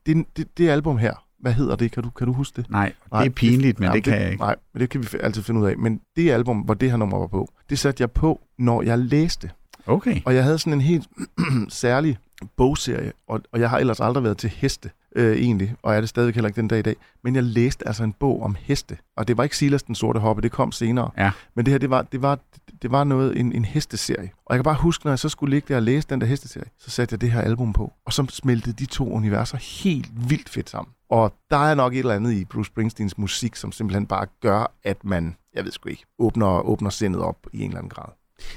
[0.05, 1.91] Det, det, det album her, hvad hedder det?
[1.91, 2.69] Kan du, kan du huske det?
[2.69, 4.41] Nej, det er pinligt, men Jamen, det kan jeg ikke.
[4.43, 5.77] Nej, men det kan vi altid finde ud af.
[5.77, 8.97] Men det album, hvor det her nummer var på, det satte jeg på, når jeg
[8.99, 9.49] læste.
[9.87, 10.21] Okay.
[10.25, 11.07] Og jeg havde sådan en helt
[11.69, 12.17] særlig
[12.57, 16.09] bogserie, og, og jeg har ellers aldrig været til heste, øh, egentlig, og er det
[16.09, 16.95] stadig heller ikke den dag i dag.
[17.23, 20.19] Men jeg læste altså en bog om heste, og det var ikke Silas den sorte
[20.19, 21.11] hoppe, det kom senere.
[21.17, 21.31] Ja.
[21.55, 22.39] Men det her, det var, det var,
[22.81, 24.31] det var noget, en, en hesteserie.
[24.45, 26.27] Og jeg kan bare huske, når jeg så skulle ligge der og læse den der
[26.27, 30.29] hesteserie, så satte jeg det her album på, og så smeltede de to universer helt
[30.29, 30.93] vildt fedt sammen.
[31.09, 34.71] Og der er nok et eller andet i Bruce Springsteens musik, som simpelthen bare gør,
[34.83, 38.09] at man, jeg ved sgu ikke, åbner, åbner sindet op i en eller anden grad.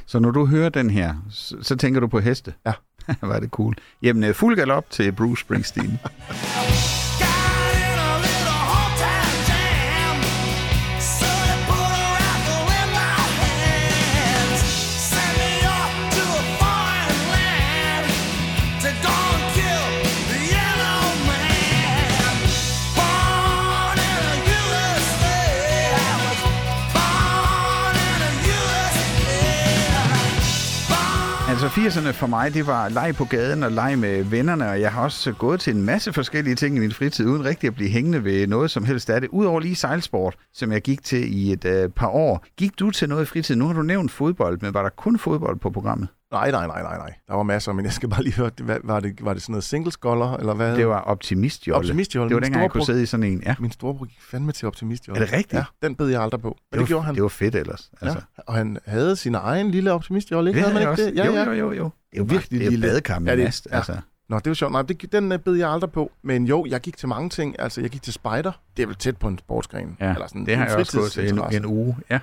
[0.07, 2.55] Så når du hører den her, så, så tænker du på heste?
[2.67, 2.73] Ja.
[3.23, 3.75] Er det cool.
[4.03, 5.99] Jamen, øh, fuld galop til Bruce Springsteen.
[31.63, 34.93] Altså 80'erne for mig, det var leg på gaden og leg med vennerne, og jeg
[34.93, 37.91] har også gået til en masse forskellige ting i min fritid, uden rigtig at blive
[37.91, 39.31] hængende ved noget som helst af det.
[39.33, 42.45] Udover lige sejlsport, som jeg gik til i et øh, par år.
[42.57, 43.59] Gik du til noget i fritiden?
[43.59, 46.09] Nu har du nævnt fodbold, men var der kun fodbold på programmet?
[46.33, 47.15] Nej, nej, nej, nej, nej.
[47.29, 49.53] Der var masser, men jeg skal bare lige høre, hvad, var, det, var det sådan
[49.53, 50.77] noget single scholar, eller hvad?
[50.77, 51.77] Det var optimistjolle.
[51.79, 52.29] Optimistjolle.
[52.29, 53.43] Det var Min dengang, jeg kunne sidde i sådan en.
[53.47, 55.21] Ja, Min storebror gik fandme til optimistjolle.
[55.21, 55.55] Er det rigtigt?
[55.55, 56.49] Ja, den bed jeg aldrig på.
[56.49, 57.15] Men det, var, gjorde han.
[57.15, 57.91] Det var fedt ellers.
[58.01, 58.19] Altså.
[58.39, 60.57] Ja, og han havde sin egen lille optimistjolle, ikke?
[60.59, 61.05] Det havde man ikke også.
[61.05, 61.15] det?
[61.17, 61.45] Ja, jo, ja.
[61.45, 61.85] jo, jo, jo.
[61.85, 62.87] Det er jo Virkelig det er lille.
[62.87, 63.69] badekar med Ja, det- mast.
[63.71, 63.77] ja.
[63.77, 63.97] Altså.
[64.29, 64.73] Nå, det var sjovt.
[64.73, 66.13] Nej, det, den øh, bed jeg aldrig på.
[66.23, 67.57] Men jo, jeg gik til mange ting.
[67.59, 68.53] Altså, jeg gik til spider.
[68.77, 69.97] Det er vel tæt på en sportsgren.
[70.01, 71.97] Ja, Eller sådan det har en jeg også gået til en, en uge.
[72.11, 72.19] Ja,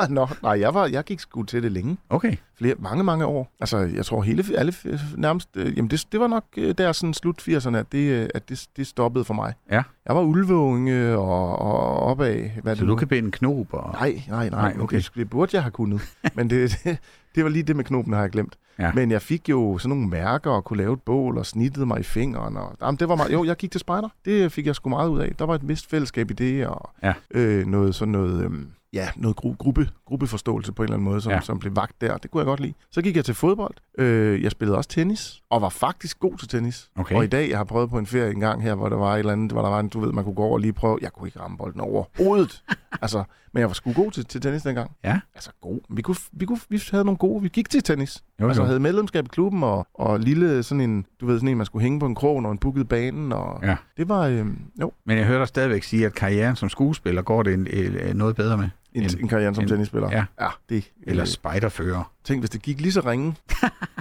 [0.18, 1.96] Nå, nej, jeg, var, jeg gik sgu til det længe.
[2.10, 2.36] okay.
[2.58, 3.52] Flere, mange, mange år.
[3.60, 5.48] Altså, jeg tror hele, alle øh, nærmest...
[5.56, 8.48] Øh, jamen, det, det var nok øh, der sådan slut 80'erne, at, det, øh, at
[8.48, 9.54] det, det stoppede for mig.
[9.70, 9.82] Ja.
[10.06, 12.50] Jeg var ulveunge og, og opad.
[12.62, 13.90] Hvad Så det du nu- kan binde en knob og...
[13.92, 14.72] Nej, nej, nej.
[14.72, 14.96] Nej, okay.
[14.96, 16.00] det, det burde jeg have kunnet.
[16.36, 16.98] Men det, det,
[17.34, 18.56] det var lige det med knopen, har jeg glemt.
[18.78, 18.92] Ja.
[18.94, 22.00] Men jeg fik jo sådan nogle mærker og kunne lave et bål og snittede mig
[22.00, 22.56] i fingeren.
[22.56, 24.08] Og, jamen, det var meget, jo, jeg gik til spejder.
[24.24, 25.32] Det fik jeg sgu meget ud af.
[25.38, 27.12] Der var et vist fællesskab i det, og Ja.
[27.30, 28.44] øh, noget sådan noget...
[28.44, 31.40] Øhm, Ja, noget gru- gruppe, gruppeforståelse på en eller anden måde, som, Ja.
[31.40, 32.16] som blev vagt der.
[32.16, 32.74] Det kunne jeg godt lide.
[32.90, 33.74] Så gik jeg til fodbold.
[33.98, 36.90] Øh, jeg spillede også tennis, og var faktisk god til tennis.
[36.96, 37.14] Okay.
[37.16, 39.14] Og i dag, jeg har prøvet på en ferie en gang her, hvor der var
[39.14, 40.72] et eller andet, hvor der var en, du ved, man kunne gå over og lige
[40.72, 40.98] prøve.
[41.02, 42.62] Jeg kunne ikke ramme bolden over hovedet.
[43.02, 44.90] altså, men jeg var sgu god til, til tennis dengang.
[45.04, 45.20] Ja.
[45.34, 45.78] Altså god.
[45.88, 47.42] Vi, kunne, vi, kunne, vi havde nogle gode.
[47.42, 48.24] Vi gik til tennis.
[48.40, 48.66] Jo, altså jo.
[48.66, 51.82] havde medlemskab i klubben, og, og lille sådan en, du ved, sådan en, man skulle
[51.82, 53.32] hænge på en krog, når en bookede banen.
[53.32, 53.76] Og Ja.
[53.96, 57.42] Det var, øhm, jo, Men jeg hører dig stadigvæk sige, at karrieren som skuespiller går
[57.42, 58.68] det en, en, noget bedre med.
[58.94, 60.10] En, En- en karriere som en- tennisspiller.
[60.10, 60.24] ja.
[60.40, 62.12] ja det, Eller øh, spejderfører.
[62.24, 63.34] Tænk, hvis det gik lige så ringe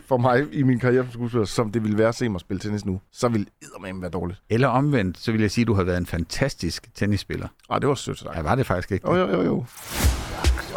[0.08, 2.60] for mig i min karriere som skuespiller, som det ville være at se mig spille
[2.60, 4.42] tennis nu, så ville eddermame være dårligt.
[4.50, 7.48] Eller omvendt, så vil jeg sige, at du har været en fantastisk tennisspiller.
[7.72, 9.10] Ej, det var sødt af Ja, var det faktisk ikke?
[9.10, 9.66] Jo, jo, jo, jo.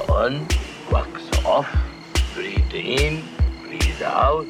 [0.08, 0.32] on,
[0.92, 1.68] wax off,
[2.34, 3.24] breathe in,
[3.66, 4.46] breathe out.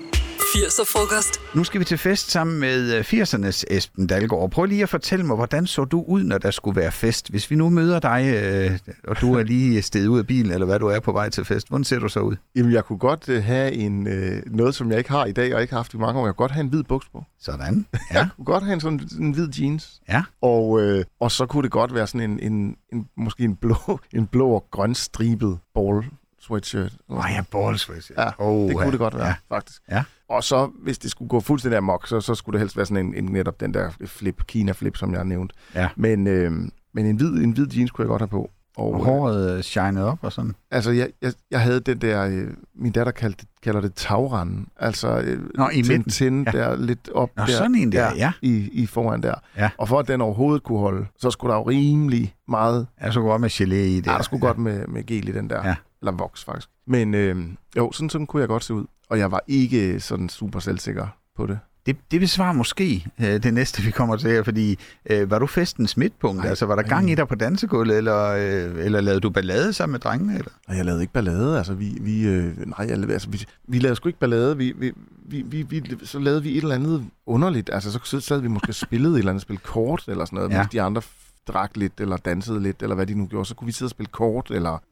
[0.53, 1.41] 80'er frokost.
[1.55, 4.51] Nu skal vi til fest sammen med øh, 80'ernes Esben Dalgaard.
[4.51, 7.31] Prøv lige at fortælle mig, hvordan så du ud, når der skulle være fest?
[7.31, 8.79] Hvis vi nu møder dig, øh,
[9.09, 11.45] og du er lige steget ud af bilen, eller hvad du er på vej til
[11.45, 12.37] fest, hvordan ser du så ud?
[12.57, 15.55] Jamen, jeg kunne godt øh, have en, øh, noget, som jeg ikke har i dag,
[15.55, 16.27] og ikke har haft i mange år.
[16.27, 17.25] Jeg kunne godt have en hvid buks på.
[17.41, 17.87] Sådan.
[17.93, 17.99] Ja.
[18.15, 18.19] Ja.
[18.19, 20.01] Jeg kunne godt have en sådan en hvid jeans.
[20.09, 20.23] Ja.
[20.43, 23.77] Og, øh, og så kunne det godt være sådan en, en, en måske en blå,
[24.15, 26.05] en blå og grøn stribet ball
[26.41, 26.93] sweatshirt.
[27.09, 28.11] Åh oh, ja, ballswish.
[28.19, 29.35] Ja, oh, det kunne det godt være, Ja.
[29.51, 29.55] ja.
[29.57, 29.83] faktisk.
[29.91, 30.03] Ja.
[30.33, 33.07] Og så, hvis det skulle gå fuldstændig amok, så, så skulle det helst være sådan
[33.07, 35.53] en, en netop den der flip, Kina-flip, som jeg har nævnt.
[35.75, 35.89] Ja.
[35.97, 36.53] Men, øh,
[36.95, 38.51] men en, hvid, en hvid jeans kunne jeg godt have på.
[38.77, 40.55] Og, Og øh, håret øh, shined op og sådan.
[40.71, 44.67] Altså, jeg, jeg, jeg havde den der, øh, min datter kaldte, kalder det tagranden.
[44.77, 46.05] Altså, øh, Nå, i midten.
[46.05, 46.59] Tinde Ja.
[46.59, 48.33] der lidt op Nå, der, sådan en der, ja.
[48.43, 49.35] I, I foran der.
[49.57, 49.71] Ja.
[49.79, 53.21] Og for at den overhovedet kunne holde, så skulle der jo rimelig meget, Ja, så
[53.21, 54.07] godt med gelé i det.
[54.07, 55.69] ja, der skulle godt med, med gel i den der.
[55.69, 55.75] Ja.
[56.03, 56.69] Eller voks, faktisk.
[56.87, 57.37] Men øh,
[57.77, 58.85] jo, sådan, sådan kunne jeg godt se ud.
[59.13, 61.07] Og jeg var ikke sådan super selvsikker
[61.37, 61.59] på det.
[61.87, 64.79] Det, det besvarer måske øh, det næste, vi kommer til her, fordi
[65.11, 66.41] øh, var du festens midtpunkt?
[66.41, 69.73] Nej, altså, var der gang i dig på dansegulvet, eller, øh, eller lavede du ballade
[69.73, 70.35] sammen med drengene?
[70.35, 70.51] Eller?
[70.69, 73.97] Og jeg lavede ikke ballade, altså vi, vi øh, nej, jeg, altså, vi, vi lavede
[73.97, 74.93] sgu ikke ballade, vi, vi,
[75.27, 78.69] vi, vi, vi, så lavede vi et eller andet underligt, altså så sad vi måske
[78.71, 80.59] og spillede et eller andet spil kort, eller sådan noget, Ja.
[80.59, 81.03] mens de andre
[81.49, 83.91] drak lidt, eller dansede lidt, eller hvad de nu gjorde, så kunne vi sidde og
[83.91, 84.83] spille kort, eller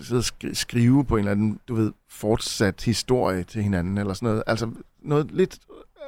[0.00, 4.14] sidde og skri- skrive på en eller anden, du ved, fortsat historie til hinanden, eller
[4.14, 4.70] sådan noget, altså
[5.02, 5.58] noget lidt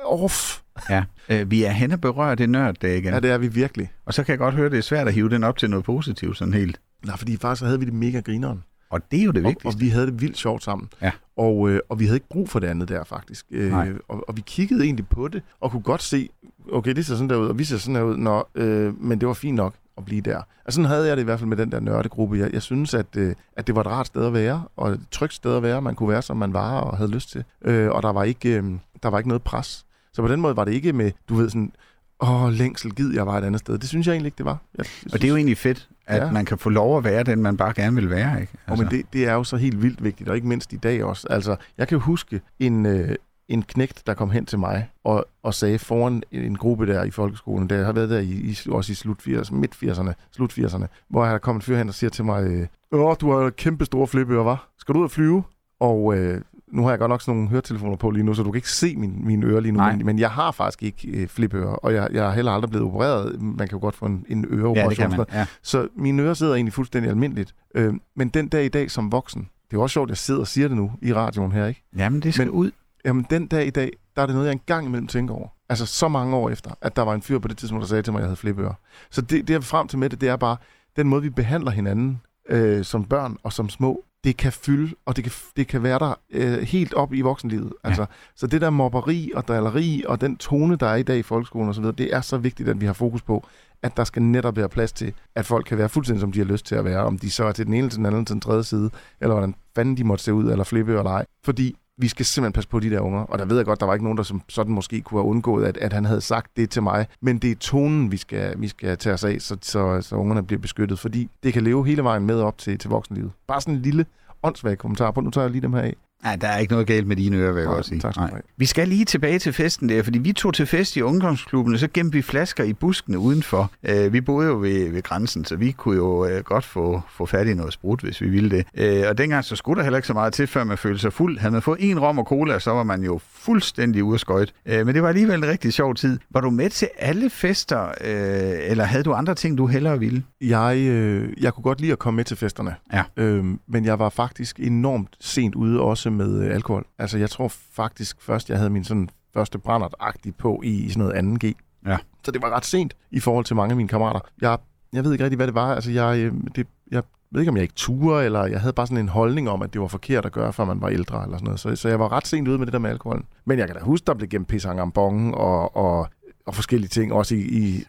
[0.04, 0.60] off,
[0.90, 1.04] Ja.
[1.28, 3.04] Øh, vi er hen og berører det nørd igen.
[3.04, 3.90] ja, det er vi virkelig.
[4.06, 5.84] Og så kan jeg godt høre, det er svært at hive den op til noget
[5.84, 6.80] positivt sådan helt.
[7.06, 8.64] Nej, fordi faktisk så havde vi det mega grineren.
[8.90, 9.76] Og det er jo det Og, vigtigste.
[9.76, 10.88] og vi havde det vildt sjovt sammen.
[11.02, 11.10] Ja.
[11.36, 13.46] Og, øh, og vi havde ikke brug for det andet der, faktisk.
[13.50, 13.88] Nej.
[13.88, 16.28] Øh, og, og vi kiggede egentlig på det, og kunne godt se,
[16.72, 19.20] okay, det ser sådan der ud, og vi ser sådan der ud, Nå, øh, men
[19.20, 20.36] det var fint nok at blive der.
[20.36, 22.38] Altså sådan havde jeg det i hvert fald med den der nørdegruppe.
[22.38, 25.00] Jeg, jeg synes, at, øh, at det var et rart sted at være, og et
[25.10, 25.82] trygt sted at være.
[25.82, 27.44] Man kunne være, som man var og havde lyst til.
[27.64, 28.64] Øh, og der var, ikke, øh,
[29.02, 29.86] der var ikke noget pres.
[30.12, 31.72] Så på den måde var det ikke med, du ved sådan,
[32.20, 33.78] åh, længsel, gid jeg var et andet sted.
[33.78, 34.58] Det synes jeg egentlig ikke, det var.
[34.78, 36.30] Jeg, jeg Og det er jo egentlig fedt, at ja.
[36.30, 38.40] Man kan få lov at være den, man bare gerne vil være.
[38.40, 38.52] Ikke?
[38.66, 38.84] Altså.
[38.84, 41.26] men det, det er jo så helt vildt vigtigt, og ikke mindst i dag også.
[41.30, 43.16] Altså, jeg kan huske en, øh,
[43.48, 47.10] en knægt, der kom hen til mig og, og sagde foran en gruppe der i
[47.10, 50.86] folkeskolen, der har været der i, i også i slut 80'erne, midt 80'erne, slut 80'erne,
[51.08, 53.84] hvor der kom en fyr hen og siger til mig, øh, Åh, du har kæmpe
[53.84, 54.68] store flipører, var?
[54.78, 55.42] Skal du ud og flyve?
[55.80, 56.40] Og øh,
[56.72, 58.70] nu har jeg godt nok sådan nogle høretelefoner på lige nu, så du kan ikke
[58.70, 59.96] se min, mine ører lige nu, Nej.
[59.96, 62.86] men, men jeg har faktisk ikke øh, flipører, og jeg, jeg har heller aldrig blevet
[62.86, 63.42] opereret.
[63.42, 65.10] Man kan jo godt få en, en ja, øreoperation.
[65.10, 65.26] kan man.
[65.32, 65.46] Ja.
[65.62, 67.54] Så mine ører sidder egentlig fuldstændig almindeligt.
[67.74, 70.16] Øh, men den dag i dag som voksen, det er jo også sjovt, at jeg
[70.18, 71.82] sidder og siger det nu i radioen her, ikke?
[71.96, 72.70] Jamen, det skal Men- ud.
[73.04, 75.48] Jamen, den dag i dag, der er det noget, jeg engang imellem tænker over.
[75.68, 78.02] Altså så mange år efter, at der var en fyr på det tidspunkt, der sagde
[78.02, 78.74] til mig, at jeg havde flipører.
[79.10, 80.56] Så det, det jeg frem til med det, det er bare,
[80.96, 85.16] den måde, vi behandler hinanden øh, som børn og som små, det kan fylde, og
[85.16, 87.72] det kan, det kan være der øh, helt op i voksenlivet.
[87.84, 91.22] Altså, Så det der mobberi og drilleri og den tone, der er i dag i
[91.22, 93.46] folkeskolen osv., det er så vigtigt, at vi har fokus på,
[93.82, 96.46] at der skal netop være plads til, at folk kan være fuldstændig, som de har
[96.46, 97.04] lyst til at være.
[97.04, 98.90] Om de så er til den ene, til den anden, til den tredje side,
[99.20, 101.26] eller hvordan fanden de måtte se ud, eller flippe eller ej.
[101.44, 103.20] Fordi vi skal simpelthen passe på de der unger.
[103.20, 105.28] Og der ved jeg godt, der var ikke nogen, der som sådan måske kunne have
[105.28, 107.06] undgået, at, at han havde sagt det til mig.
[107.20, 110.42] Men det er tonen, vi skal, vi skal tage os af, så, så, så ungerne
[110.42, 110.98] bliver beskyttet.
[110.98, 113.32] Fordi det kan leve hele vejen med op til, til voksenlivet.
[113.46, 114.06] Bare sådan en lille
[114.42, 115.20] åndssvag kommentar på.
[115.20, 115.94] Nu tager jeg lige dem her af.
[116.24, 118.00] Nej, der er ikke noget galt med dine ører, vil jeg Nej, godt sige.
[118.00, 118.42] tak skal du have.
[118.56, 121.80] Vi skal lige tilbage til festen der, fordi vi tog til fest i ungdomsklubben, og
[121.80, 123.70] så gemte vi flasker i buskene udenfor.
[123.88, 127.26] Øh, vi boede jo ved, ved grænsen, så vi kunne jo øh, godt få, få
[127.26, 128.66] fat i noget sprut, hvis vi ville det.
[128.76, 131.12] Øh, og dengang så skulle der heller ikke så meget til, før man følte sig
[131.12, 131.38] fuld.
[131.38, 134.52] Havde man fået en rom og cola, så var man jo fuldstændig ude af skøjt.
[134.66, 136.18] Øh, men det var alligevel en rigtig sjov tid.
[136.30, 140.22] Var du med til alle fester, øh, eller havde du andre ting, du hellere ville?
[140.40, 143.02] Jeg, øh, jeg kunne godt lide at komme med til festerne, Ja.
[143.16, 146.84] øhm, men jeg var faktisk enormt sent ude også med øh, alkohol.
[146.98, 149.94] Altså jeg tror faktisk først, jeg havde min sådan første brændert
[150.38, 151.52] på i, i sådan noget 2G.
[151.86, 151.96] Ja.
[152.24, 154.20] Så det var ret sent i forhold til mange af mine kammerater.
[154.40, 154.58] Jeg,
[154.92, 155.74] jeg ved ikke rigtig, hvad det var.
[155.74, 158.86] Altså jeg, øh, det, jeg ved ikke, om jeg ikke turde, eller jeg havde bare
[158.86, 161.36] sådan en holdning om, at det var forkert at gøre, før man var ældre eller
[161.36, 161.60] sådan noget.
[161.60, 163.24] Så, så jeg var ret sent ude med det der med alkoholen.
[163.44, 166.08] Men jeg kan da huske, der blev gemt pisangambong og, og,
[166.46, 167.84] og forskellige ting, også i, i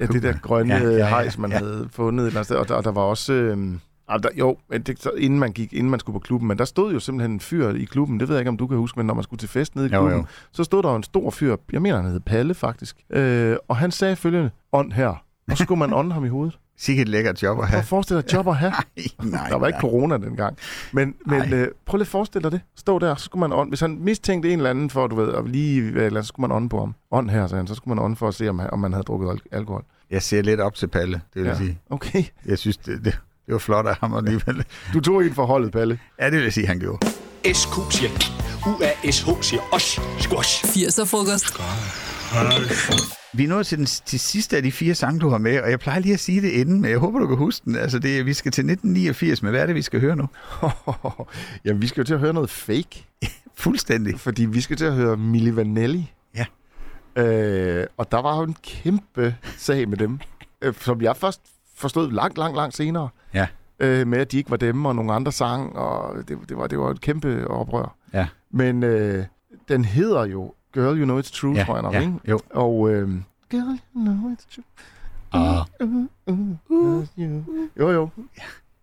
[0.00, 1.56] ja, det der grønne Ja, ja, ja, hejs, man ja.
[1.56, 1.64] ja.
[1.64, 2.56] havde fundet et eller andet sted.
[2.56, 3.32] Og der, og der var også...
[3.32, 3.74] Øh,
[4.08, 6.64] Der, jo, men det, så inden man gik, inden man skulle på klubben, men der
[6.64, 8.98] stod jo simpelthen en fyr i klubben, det ved jeg ikke, om du kan huske,
[8.98, 10.26] men når man skulle til fest nede i Jo, klubben, jo.
[10.52, 13.76] så stod der jo en stor fyr, jeg mener, han hed Palle faktisk, øh, og
[13.76, 15.08] han sagde følgende, ånd her,
[15.50, 16.58] og så skulle man ånde ham i hovedet.
[16.80, 17.78] Sikke et lækkert job at Prøv have.
[17.78, 18.72] at forestille dig job at have.
[19.22, 19.80] Nej, Der var ikke nej.
[19.80, 20.56] corona dengang.
[20.92, 21.52] Men, men Nej.
[21.58, 22.60] øh, prøv lige at forestille dig det.
[22.76, 23.68] Stå der, så skulle man ånd.
[23.70, 26.56] Hvis han mistænkte en eller anden for, du ved, at lige, eller, så skulle man
[26.56, 26.94] ånde på ham.
[27.10, 27.66] Ånd her, sagde han.
[27.66, 29.84] Så skulle man ånde for at se, om, om man havde drukket al- alkohol.
[30.10, 31.56] Jeg ser lidt op til Palle, det vil ja.
[31.56, 31.78] sige.
[31.90, 32.24] Okay.
[32.46, 34.64] Jeg synes, det, det, det var flot af ham alligevel.
[34.94, 35.98] Du tog en for holdet, Palle.
[36.20, 37.06] Ja, det vil jeg sige, han gjorde.
[37.52, 38.10] SQ siger
[38.66, 40.00] UASH siger os.
[40.18, 40.64] Squash.
[40.64, 41.60] 80'er frokost.
[43.32, 45.70] Vi er nået til den til sidste af de fire sange, du har med, og
[45.70, 47.76] jeg plejer lige at sige det inden, men jeg håber, du kan huske den.
[47.76, 50.28] Altså, det, vi skal til 1989, men hvad er det, vi skal høre nu?
[51.64, 53.06] Jamen, vi skal jo til at høre noget fake.
[53.64, 54.20] Fuldstændig.
[54.20, 56.12] Fordi vi skal til at høre Milli Vanelli.
[56.36, 56.44] Ja.
[57.22, 60.18] Øh, og der var jo en kæmpe sag med dem,
[60.62, 61.40] øh, som jeg først
[61.78, 63.08] forstod langt, langt, langt senere.
[63.34, 63.46] Ja.
[63.80, 66.66] Øh, med, at de ikke var dem, og nogle andre sang, og det, det, var,
[66.66, 67.94] det var et kæmpe oprør.
[68.12, 68.26] Ja.
[68.50, 69.24] Men øh,
[69.68, 72.12] den hedder jo Girl You Know It's True, Ja, tror jeg nok, ja, ikke?
[72.28, 72.40] jo.
[72.50, 73.08] Og øh,
[73.50, 74.64] Girl You Know It's True.
[75.32, 75.66] Ah.
[75.80, 75.94] Uh,
[76.26, 77.06] uh, uh,
[77.76, 78.08] jo, jo.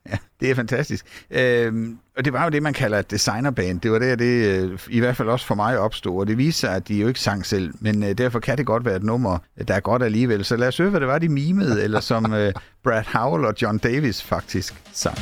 [0.10, 1.06] Ja, det er fantastisk.
[1.32, 3.82] Øhm, og det var jo det, man kalder et designerband.
[3.82, 6.20] Det var der, det øh, i hvert fald også for mig opstod.
[6.20, 7.74] Og det viser sig, at de jo ikke sang selv.
[7.80, 10.45] Men øh, derfor kan det godt være et nummer, øh, der er godt alligevel.
[10.45, 12.53] Så lad os høre, hvad det var, de mimede, eller som øh,
[12.84, 15.18] Brad Howell og John Davis faktisk sang.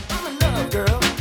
[0.73, 1.12] Esben,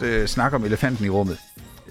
[0.00, 1.38] godt øh, snakke om elefanten i rummet.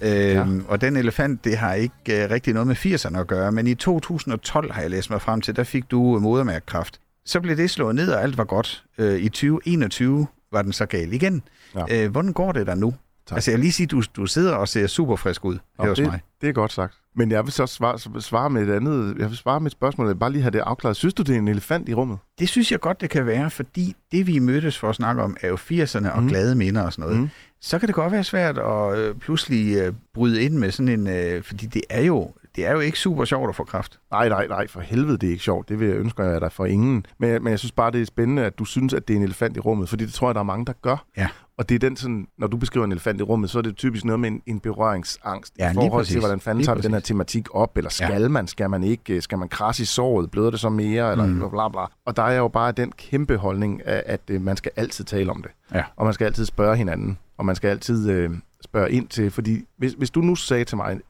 [0.02, 0.64] Øhm, ja.
[0.68, 1.94] Og den elefant, det har ikke
[2.24, 5.40] øh, rigtig noget med 80'erne at gøre, men i 2012 har jeg læst mig frem
[5.40, 7.00] til, der fik du øh, modermærkekræft.
[7.26, 8.84] Så blev det slået ned, og alt var godt.
[8.98, 11.42] Øh, I 2021 var den så gal igen.
[11.74, 12.04] Ja.
[12.04, 12.94] Øh, hvordan går det der nu?
[13.26, 13.36] Tak.
[13.36, 15.98] Altså jeg vil lige sige, du, du sidder og ser super frisk ud Nå, hos
[15.98, 16.20] det, mig.
[16.40, 16.94] det er godt sagt.
[17.16, 19.16] Men jeg vil så svare, svare med et andet.
[19.18, 20.06] Jeg vil svare med et spørgsmål.
[20.06, 20.96] Jeg vil bare lige have det afklaret.
[20.96, 22.18] Synes du, det er en elefant i rummet?
[22.38, 25.36] Det synes jeg godt, det kan være, fordi det, vi mødtes for at snakke om,
[25.40, 26.28] er jo 80'erne og Mm.
[26.28, 27.20] glade minder og sådan noget.
[27.20, 27.28] Mm.
[27.60, 31.06] Så kan det godt være svært at øh, pludselig øh, bryde ind med sådan en...
[31.06, 33.98] Øh, fordi det er, jo, det er jo ikke super sjovt at få kraft.
[34.10, 35.68] Nej, nej, nej, for helvede, det er ikke sjovt.
[35.68, 37.06] Det vil jeg ønske jeg dig for ingen.
[37.18, 39.24] Men, men jeg synes bare, det er spændende, at du synes, at det er en
[39.24, 41.04] elefant i rummet, fordi det tror jeg, der er mange, der gør.
[41.16, 41.28] Ja.
[41.58, 43.76] Og det er den sådan, når du beskriver en elefant i rummet, så er det
[43.76, 46.12] typisk noget med en, en berøringsangst Ja, i forhold præcis.
[46.12, 48.28] til, hvordan fanden tager vi den her tematik op, eller skal Ja.
[48.28, 51.50] man, skal man ikke, skal man krasse i såret, bløder det så mere, eller Mm.
[51.50, 51.80] bla bla.
[52.04, 55.30] Og der er jo bare den kæmpe holdning, at, at øh, man skal altid tale
[55.30, 55.50] om det.
[55.74, 55.82] Ja.
[55.96, 58.30] Og man skal altid spørge hinanden, og man skal altid øh,
[58.64, 61.00] spørge ind til, fordi hvis, hvis du nu sagde til mig,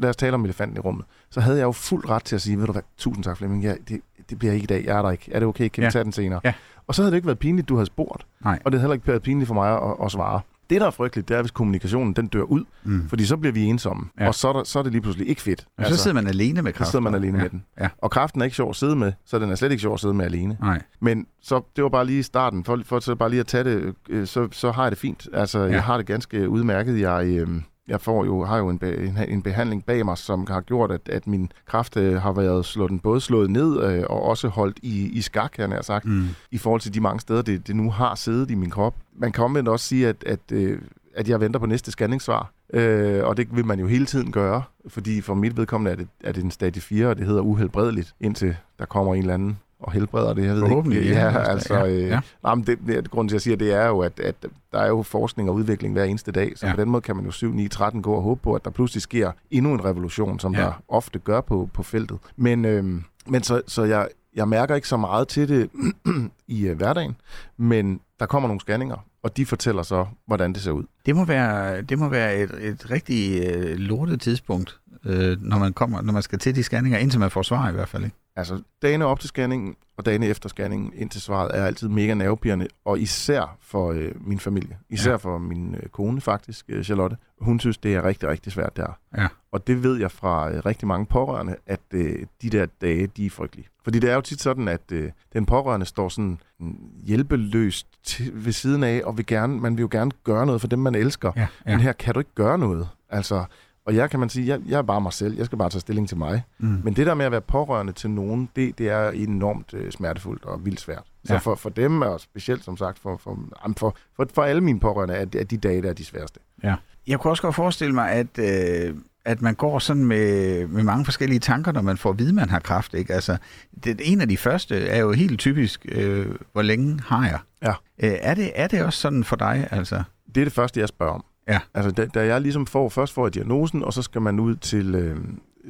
[0.00, 2.40] lad os tale om elefanten i rummet, så havde jeg jo fuld ret til at
[2.42, 4.00] sige, ved du hvad, tusind tak Flemming, ja, det,
[4.30, 5.28] det bliver ikke i dag, jeg er der ikke.
[5.32, 5.90] Er det okay, kan vi Ja.
[5.90, 6.40] tage den senere?
[6.44, 6.52] Ja.
[6.86, 8.26] Og så havde det ikke været pinligt, du havde spurgt.
[8.44, 8.58] Nej.
[8.64, 10.40] Og det havde heller ikke været pinligt for mig at, at svare.
[10.70, 13.08] Det, der er frygteligt, det er, hvis kommunikationen den dør ud, Mm.
[13.08, 14.26] fordi så bliver vi ensomme, Ja.
[14.28, 15.66] og så er, der, så er det lige pludselig ikke fedt.
[15.78, 16.90] Men så sidder man alene med så kraft.
[16.90, 17.42] sidder man alene ja.
[17.42, 17.64] med den.
[17.80, 17.88] Ja.
[17.98, 20.00] Og kraften er ikke sjov at sidde med, så den er slet ikke sjov at
[20.00, 20.56] sidde med alene.
[20.60, 20.82] Nej.
[21.00, 23.94] Men så, det var bare lige starten, for, for så bare lige at tage det,
[24.08, 25.28] øh, så, så har jeg det fint.
[25.32, 25.58] Altså.
[25.58, 25.72] Ja.
[25.72, 27.00] jeg har det ganske udmærket.
[27.00, 27.48] Jeg, øh,
[27.88, 30.90] jeg får jo, har jo en, be, en, en behandling bag mig, som har gjort,
[30.90, 34.48] at, at min kraft øh, har været slået, den både slået ned øh, og også
[34.48, 36.26] holdt i, i skak, her nær sagt, Mm.
[36.50, 38.94] i forhold til de mange steder, det, det nu har siddet i min krop.
[39.16, 40.78] Man kan omvendt også sige, at, at, øh,
[41.14, 42.52] at jeg venter på næste scanningssvar.
[42.72, 46.08] Øh, og det vil man jo hele tiden gøre, fordi for mit vedkommende er det,
[46.24, 49.58] er det en stadie 4, og det hedder uhelbredeligt, indtil der kommer en eller anden
[49.80, 50.44] og helbreder det.
[50.44, 51.14] Jeg ved Forhåbentlig, ikke.
[51.14, 52.20] ja, Ja, altså, ja, øh, ja.
[52.42, 54.34] Nej, men det, det, grunden til, at jeg siger det, er jo, at, at
[54.72, 56.74] der er jo forskning og udvikling hver eneste dag, så Ja.
[56.74, 58.70] på den måde kan man jo 7, 9, 13 gå og håbe på, at der
[58.70, 60.60] pludselig sker endnu en revolution, som Ja.
[60.60, 62.18] der ofte gør på, på feltet.
[62.36, 65.70] Men, øhm, men så, så jeg, jeg mærker ikke så meget til det
[66.48, 67.16] i øh, hverdagen,
[67.56, 70.84] men der kommer nogle scanninger, og de fortæller så, hvordan det ser ud.
[71.06, 75.72] Det må være, det må være et, et rigtig øh, lortet tidspunkt, øh, når, man
[75.72, 78.04] kommer, når man skal til de scanninger, indtil man får svar i hvert fald.
[78.04, 78.16] Ikke?
[78.36, 82.68] Altså, dagene op til scanningen og dagene efter scanningen indtil svaret er altid mega nervepirrende,
[82.84, 84.78] og især for øh, min familie.
[84.90, 85.16] Især Ja.
[85.16, 87.16] for min øh, kone faktisk, øh, Charlotte.
[87.40, 88.98] Hun synes, det er rigtig, rigtig svært der.
[89.16, 89.28] Ja.
[89.52, 93.26] Og det ved jeg fra øh, rigtig mange pårørende, at øh, de der dage, de
[93.26, 93.68] er frygtelige.
[93.84, 98.44] Fordi det er jo tit sådan, at øh, den pårørende står sådan mm, hjælpeløst til,
[98.44, 100.94] ved siden af, og vil gerne, man vil jo gerne gøre noget for dem, man
[100.94, 101.32] elsker.
[101.36, 101.70] Ja, ja.
[101.70, 102.88] Men her kan du ikke gøre noget.
[103.08, 103.44] Altså,
[103.86, 105.36] og jeg kan man sige, jeg, jeg er bare mig selv.
[105.36, 106.42] Jeg skal bare tage stilling til mig.
[106.58, 106.80] Mm.
[106.84, 110.44] Men det der med at være pårørende til nogen, det, det er enormt øh, smertefuldt
[110.44, 111.02] og vildt svært.
[111.24, 111.38] Så Ja.
[111.38, 113.38] for, for dem, og specielt som sagt for, for,
[113.76, 116.40] for, for, for alle mine pårørende, er, er de dage, der er de sværeste.
[116.62, 116.74] Ja.
[117.06, 121.04] Jeg kunne også godt forestille mig, at, øh, at man går sådan med, med mange
[121.04, 122.94] forskellige tanker, når man får at vide, man har kraft.
[122.94, 123.14] Ikke?
[123.14, 123.36] Altså,
[123.84, 127.38] det, en af de første er jo helt typisk, øh, hvor længe har jeg?
[127.62, 127.70] Ja.
[128.08, 129.68] Øh, er, det, er det også sådan for dig?
[129.70, 130.02] Altså?
[130.34, 131.24] Det er det første, jeg spørger om.
[131.50, 131.60] Ja.
[131.74, 134.56] Altså, da, da jeg ligesom får, først får jeg diagnosen, og så skal man ud
[134.56, 135.16] til, øh,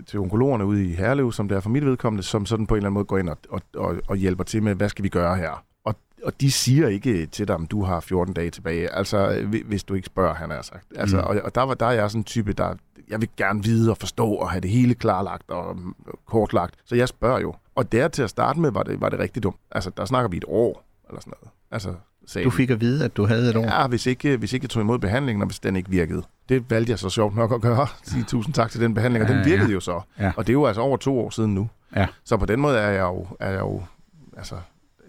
[0.07, 2.77] til onkologerne ude i Herlev, som det er for mit vedkommende, som sådan på en
[2.77, 5.09] eller anden måde går ind og, og, og, og hjælper til med, hvad skal vi
[5.09, 5.65] gøre her?
[5.85, 9.49] Og, og de siger ikke til dig, om du har 14 dage tilbage, altså øh,
[9.49, 10.87] hvi- hvis du ikke spørger, han har sagt.
[10.97, 11.23] Altså, Mm.
[11.23, 12.75] og, og der, var, der er jeg sådan en type, der
[13.09, 15.77] jeg vil gerne vide og forstå og have det hele klarlagt og
[16.27, 16.75] kortlagt.
[16.85, 17.55] Så jeg spørger jo.
[17.75, 19.57] Og der til at starte med, var det, var det rigtig dumt.
[19.71, 21.51] Altså, der snakker vi et år, eller sådan noget.
[21.71, 21.95] Altså,
[22.31, 23.63] sagde Du fik at vide, at du havde et år.
[23.63, 26.23] Ja, hvis ikke, hvis ikke jeg tog imod behandlingen, og hvis den ikke virkede.
[26.49, 27.87] Det valgte jeg så sjovt nok at gøre.
[28.03, 29.75] Sige tusind tak til den behandling, og den virkede ja.
[29.75, 30.01] jo så.
[30.19, 30.33] Ja.
[30.37, 31.69] Og det er jo altså over to år siden nu.
[31.97, 32.07] Ja.
[32.25, 33.83] Så på den måde er jeg jo, er jeg jo
[34.37, 34.55] altså,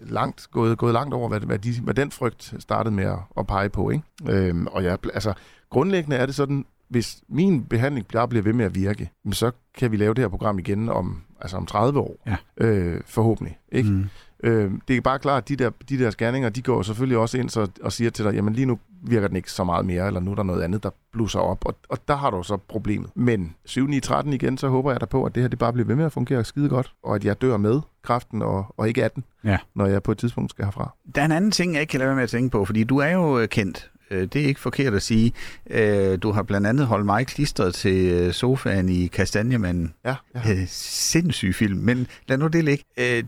[0.00, 3.46] langt, gået, gået langt over, hvad, hvad, de, hvad den frygt startede med at, at
[3.46, 3.90] pege på.
[3.90, 4.04] Ikke?
[4.28, 5.32] Øhm, og jeg, altså,
[5.70, 9.92] grundlæggende er det sådan, hvis min behandling bare bliver ved med at virke, så kan
[9.92, 12.22] vi lave det her program igen om, altså om 30 år.
[12.26, 12.36] Ja.
[12.66, 13.58] Øh, forhåbentlig.
[13.72, 13.90] Ikke?
[13.90, 14.08] Mm.
[14.42, 17.38] Øh, det er bare klart, at de der, de der scanninger, de går selvfølgelig også
[17.38, 20.06] ind så, og siger til dig, jamen lige nu virker den ikke så meget mere,
[20.06, 22.56] eller nu er der noget andet, der blusser op, og, og der har du så
[22.56, 23.10] problemet.
[23.14, 25.72] Men 7, 9, 13 igen, så håber jeg da på, at det her det bare
[25.72, 28.88] bliver ved med at fungere skide godt, og at jeg dør med kræften, og, og
[28.88, 29.58] ikke af den, Ja.
[29.74, 30.94] når jeg på et tidspunkt skal herfra.
[31.14, 32.84] Der er en anden ting, jeg ikke kan lade være med at tænke på, fordi
[32.84, 33.90] du er jo øh, kendt.
[34.12, 35.32] Øh, Det er ikke forkert at sige.
[35.70, 39.94] Øh, Du har blandt andet holdt mig klistret til øh, sofaen i Kastanjemanden.
[40.04, 40.64] Ja, ja.
[40.68, 42.84] Sindssyg film, men lad nu det ligge.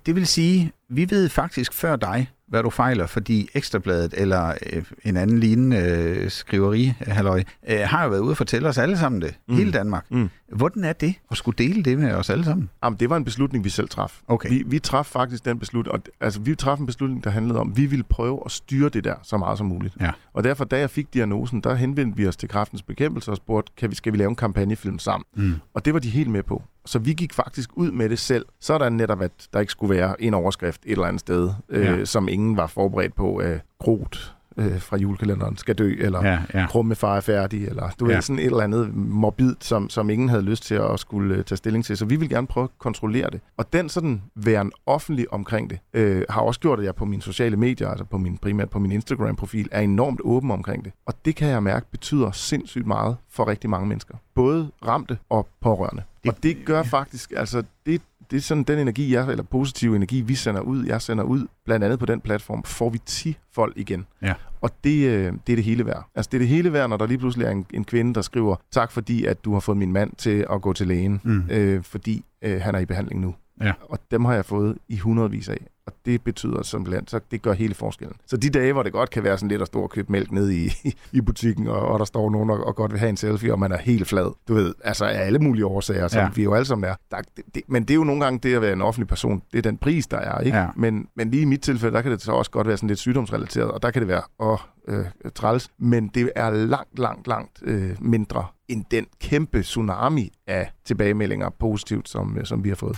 [0.07, 4.83] Det vil sige, vi ved faktisk før dig, hvad du fejler, fordi Ekstrabladet eller øh,
[5.05, 8.99] en anden lignende øh, skriveri, halløj, øh, har jo været ude og fortælle os alle
[8.99, 9.35] sammen det.
[9.49, 9.57] Mm.
[9.57, 10.05] Hele Danmark.
[10.11, 10.29] Mm.
[10.53, 12.71] Hvordan er det at skulle dele det med os alle sammen?
[12.85, 14.21] Jamen, det var en beslutning, vi selv traf.
[14.29, 14.49] Okay.
[14.49, 17.71] Vi, vi traf faktisk den beslutning, og, altså vi traf en beslutning, der handlede om,
[17.71, 19.97] at vi ville prøve at styre det der så meget som muligt.
[20.01, 20.11] Ja.
[20.33, 23.73] Og derfor, da jeg fik diagnosen, der henvendte vi os til Kraftens Bekæmpelse og spurgte,
[23.77, 25.25] kan vi, skal vi lave en kampagnefilm sammen?
[25.37, 25.55] Mm.
[25.75, 26.63] Og det var de helt med på.
[26.87, 28.47] Så vi gik faktisk ud med det selv.
[28.61, 32.05] Sådan netop, at der ikke skulle være en overskrift et eller andet sted, øh, Ja.
[32.05, 33.41] som ingen var forberedt på.
[33.43, 36.67] Øh, Grot øh, fra julekalenderen skal dø, eller Ja, ja.
[36.67, 38.15] Krummefar er færdig, eller du Ja.
[38.15, 41.45] ved, sådan et eller andet morbid, som, som ingen havde lyst til at skulle øh,
[41.45, 41.97] tage stilling til.
[41.97, 43.41] Så vi vil gerne prøve at kontrollere det.
[43.57, 47.23] Og den sådan væren offentlig omkring det, øh, har også gjort, at jeg på mine
[47.23, 50.93] sociale medier, altså på min, primært på min Instagram-profil, er enormt åben omkring det.
[51.07, 54.15] Og det kan jeg mærke betyder sindssygt meget for rigtig mange mennesker.
[54.35, 56.03] Både ramte og pårørende.
[56.25, 58.01] Det- og det gør faktisk, altså det,
[58.35, 61.47] det er sådan den energi, jeg, eller positive energi, vi sender ud, jeg sender ud,
[61.65, 64.07] blandt andet på den platform, får vi 10 folk igen.
[64.23, 64.35] Ja.
[64.61, 66.07] Og det, øh, det er det hele værd.
[66.15, 68.23] Altså det er det hele værd, når der lige pludselig er en, en kvinde, der
[68.23, 71.43] skriver, tak fordi, at du har fået min mand til at gå til lægen, Mm.
[71.51, 73.35] øh, fordi øh, han er i behandling nu.
[73.63, 73.73] Ja.
[73.83, 75.67] Og dem har jeg fået i hundredvis af.
[75.87, 78.17] Og det betyder simpelthen, så det gør hele forskellen.
[78.27, 80.33] Så de dage, hvor det godt kan være sådan lidt at stå og købe mælk
[80.33, 80.71] ned i,
[81.13, 83.59] i butikken, og, og der står nogen og, og godt vil have en selfie, og
[83.59, 84.33] man er helt flad.
[84.49, 86.25] Du ved, altså af alle mulige årsager, som Ja.
[86.25, 86.31] ja.
[86.35, 86.95] vi jo alle sammen er.
[87.11, 89.43] Der, det, det, men det er jo nogle gange det at være en offentlig person.
[89.53, 90.59] Det er den pris, der er, ikke?
[90.59, 90.67] Ja.
[90.77, 92.99] Men, men lige i mit tilfælde, der kan det så også godt være sådan lidt
[92.99, 94.59] sygdomsrelateret, og der kan det være, åh,
[94.89, 95.05] øh,
[95.35, 95.69] træls.
[95.79, 102.09] Men det er langt, langt, langt øh, mindre end den kæmpe tsunami af tilbagemeldinger positivt,
[102.09, 102.97] som, øh, som vi har fået.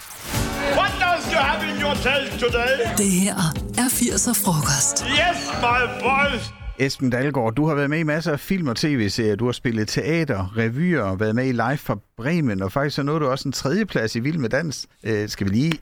[2.03, 2.73] Tail today?
[2.99, 3.35] Det her
[3.79, 5.05] er 80'er frokost.
[5.07, 6.53] Yes, my boys.
[6.79, 9.37] Esben Dalgaard, du har været med i masser af film og tv-serier.
[9.37, 13.21] Du har spillet teater, revyer, været med i Live fra Bremen, og faktisk så nåede
[13.21, 14.87] du også en tredjeplads i Vild med Dans.
[15.05, 15.73] Øh, skal vi lige...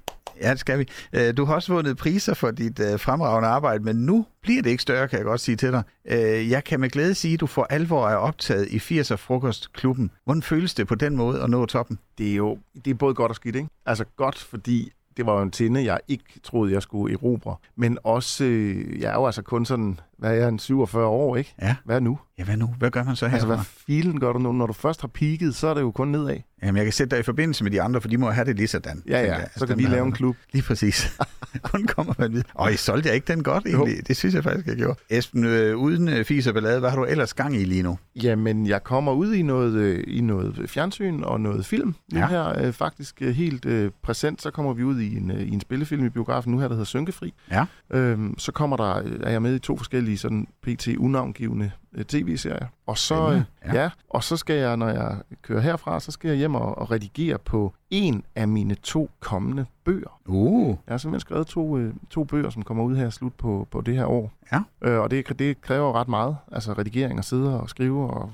[0.41, 0.89] Ja, det skal vi.
[1.13, 4.71] Øh, du har også vundet priser for dit øh, fremragende arbejde, men nu bliver det
[4.71, 5.83] ikke større, kan jeg godt sige til dig.
[6.09, 10.11] Øh, jeg kan med glæde sige, at du for alvor er optaget i 80'er Frokostklubben.
[10.25, 11.99] Hvordan føles det på den måde at nå toppen?
[12.19, 13.69] Det er jo det er både godt og skidt, ikke?
[13.87, 17.57] Altså godt, fordi det var jo en tinde, jeg ikke troede, jeg skulle erobre.
[17.77, 21.37] Men også, øh, jeg er jo altså kun sådan, hvad er jeg, en 47 år,
[21.37, 21.55] ikke?
[21.63, 21.77] Ja.
[21.85, 22.19] Hvad nu?
[22.39, 22.67] Ja, hvad nu?
[22.79, 23.33] Hvad gør man så her?
[23.35, 24.53] Altså, hvad filen gør du nu?
[24.53, 26.37] Når du først har peaked, så er det jo kun nedad.
[26.63, 28.57] Jamen, jeg kan sætte dig i forbindelse med de andre, for de må have det
[28.57, 29.03] lige sådan.
[29.09, 29.35] Ja, ja.
[29.37, 29.49] jeg.
[29.57, 30.37] Så kan vi lave har- en klub.
[30.53, 31.17] Lige præcis.
[31.71, 32.47] Hvordan kommer man videre?
[32.55, 34.09] Og I solgte jeg ikke den godt egentlig?
[34.09, 34.99] Det synes jeg faktisk, jeg gjorde.
[35.11, 37.99] Esben, øh, uden øh, fis og ballade, hvad har du ellers gang i lige nu?
[38.23, 41.95] Jamen, jeg kommer ud i noget, øh, i noget fjernsyn og noget film.
[42.13, 42.27] Nu Ja.
[42.27, 45.51] her øh, faktisk øh, helt øh, præsent, så kommer vi ud i en, øh, i
[45.51, 47.35] en spillefilm i biografen nu her, der hedder Synkefri.
[47.51, 47.65] Ja.
[47.91, 50.89] Øhm, så kommer der, øh, er jeg med i to forskellige sådan pt.
[50.99, 51.71] unavngivende
[52.03, 52.67] tv-serier.
[52.87, 53.43] Og så, øh,
[53.75, 53.83] ja.
[53.83, 56.91] ja, og så skal jeg, når jeg kører herfra, så skal jeg hjem og, og
[56.91, 60.21] redigere på en af mine to kommende bøger.
[60.27, 60.69] Uh.
[60.69, 63.81] Jeg har simpelthen skrevet to, øh, to bøger, som kommer ud her slut på, på
[63.81, 64.33] det her år.
[64.53, 64.61] Ja.
[64.83, 66.37] Øh, og det, det kræver ret meget.
[66.53, 68.31] Altså redigering og sidde og skrive, og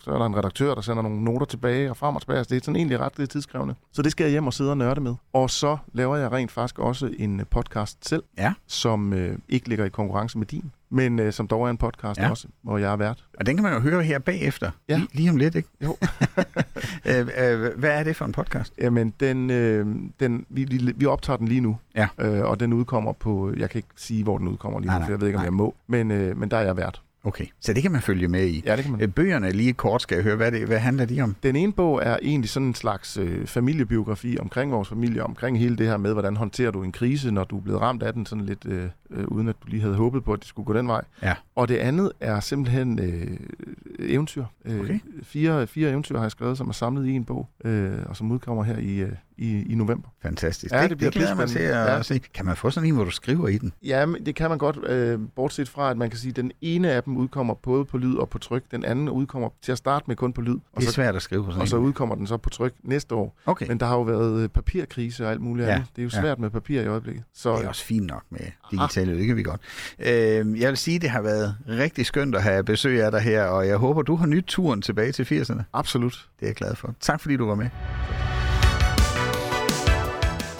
[0.00, 2.38] så er der en redaktør, der sender nogle noter tilbage og frem og tilbage.
[2.38, 3.74] Altså, det er sådan egentlig ret øh, tidskrævende.
[3.92, 5.14] Så det skal jeg hjem og sidde og nørde med.
[5.32, 8.54] Og så laver jeg rent faktisk også en øh, podcast selv, Ja.
[8.66, 12.20] som øh, ikke ligger i konkurrence med din, men øh, som dog er en podcast
[12.20, 12.30] Ja.
[12.30, 13.24] også, hvor jeg er vært.
[13.38, 14.70] Og den kan man jo høre her bagefter.
[14.88, 14.96] Ja.
[14.96, 15.68] Lige, lige om lidt, ikke?
[15.84, 15.96] Jo.
[17.06, 18.72] øh, øh, hvad er det for en podcast?
[18.78, 19.86] Jamen, den, øh,
[20.20, 22.08] den, vi, vi, vi optager den lige nu, Ja.
[22.20, 25.00] øh, og den udkommer på, jeg kan ikke sige, hvor den udkommer lige Nej, nu,
[25.00, 25.44] nej, for jeg ved ikke, om nej.
[25.46, 27.02] jeg må, men, øh, men der er jeg vært.
[27.24, 28.62] Okay, så det kan man følge med i.
[28.66, 29.00] Ja, det kan man.
[29.02, 30.36] Øh, Bøgerne lige kort skal jeg høre.
[30.36, 31.36] Hvad, det, hvad handler de om?
[31.42, 35.76] Den ene bog er egentlig sådan en slags øh, familiebiografi omkring vores familie, omkring hele
[35.76, 38.26] det her med, hvordan håndterer du en krise, når du er blevet ramt af den,
[38.26, 40.72] sådan lidt øh, øh, uden at du lige havde håbet på, at det skulle gå
[40.72, 41.04] den vej.
[41.22, 41.34] Ja.
[41.54, 43.36] Og det andet er simpelthen øh,
[43.98, 44.44] eventyr.
[44.64, 44.98] Øh, Okay.
[45.22, 48.32] fire, fire eventyr har jeg skrevet, som er samlet i en bog, øh, og som
[48.32, 50.08] udkommer her i, øh, i, i november.
[50.22, 50.74] Fantastisk.
[50.74, 51.86] Ja, det, det bliver det glæder mig til at.
[51.86, 52.02] Ja.
[52.02, 52.18] se.
[52.34, 53.72] Kan man få sådan en, hvor du skriver i den?
[53.84, 56.52] Ja, men det kan man godt, øh, bortset fra, at man kan sige, at den
[56.60, 58.62] ene af dem udkommer både på lyd og på tryk.
[58.70, 60.54] Den anden udkommer til at starte med kun på lyd.
[60.54, 62.50] Og Det er så, svært at skrive på sådan og så udkommer den så på
[62.50, 63.36] tryk næste år.
[63.46, 63.68] Okay.
[63.68, 65.88] Men der har jo været øh, papirkrise og alt muligt Ja, andet.
[65.96, 66.20] Det er jo ja.
[66.20, 67.24] svært med papir i øjeblikket.
[67.34, 68.40] Så Det er også fint nok med
[69.02, 69.60] digitale, det kan vi godt.
[69.98, 73.44] Øh, jeg vil sige, det har været rigtig skønt at have besøg af dig her,
[73.44, 75.62] og jeg håber, du har nyt turen tilbage til 80'erne.
[75.72, 76.26] absolut.
[76.40, 76.94] Det er jeg glad for.
[77.00, 77.68] Tak fordi du var med.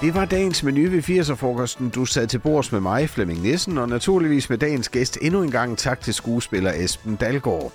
[0.00, 1.90] Det var dagens menu ved 80'er-frokosten.
[1.90, 5.50] Du sad til bords med mig, Flemming Nissen, og naturligvis med dagens gæst endnu en
[5.50, 7.72] gang tak til skuespiller Esben Dalgaard.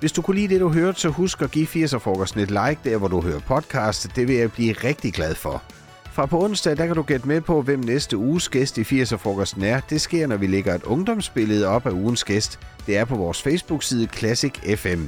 [0.00, 2.96] Hvis du kunne lide det, du hørte, så husk at give 80'er-frokosten et like der,
[2.96, 4.16] hvor du hører podcast.
[4.16, 5.62] Det vil jeg blive rigtig glad for.
[6.12, 9.64] Fra på onsdag, der kan du gætte med på, hvem næste uges gæst i 80'er-frokosten
[9.64, 9.80] er.
[9.80, 12.58] Det sker, når vi lægger et ungdomsbillede op af ugens gæst.
[12.86, 15.04] Det er på vores Facebook-side Classic FM.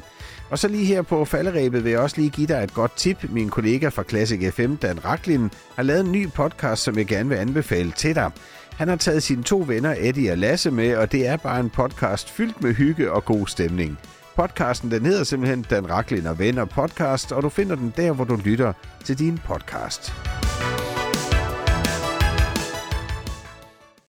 [0.50, 3.24] Og så lige her på falderæbet vil jeg også lige give dig et godt tip.
[3.30, 7.28] Min kollega fra Classic FM, Dan Raklin, har lavet en ny podcast, som jeg gerne
[7.28, 8.30] vil anbefale til dig.
[8.76, 11.70] Han har taget sine to venner, Eddie og Lasse, med, og det er bare en
[11.70, 13.98] podcast fyldt med hygge og god stemning.
[14.36, 18.24] Podcasten den hedder simpelthen Dan Raklin og Venner Podcast, og du finder den der, hvor
[18.24, 18.72] du lytter
[19.04, 20.12] til din podcast.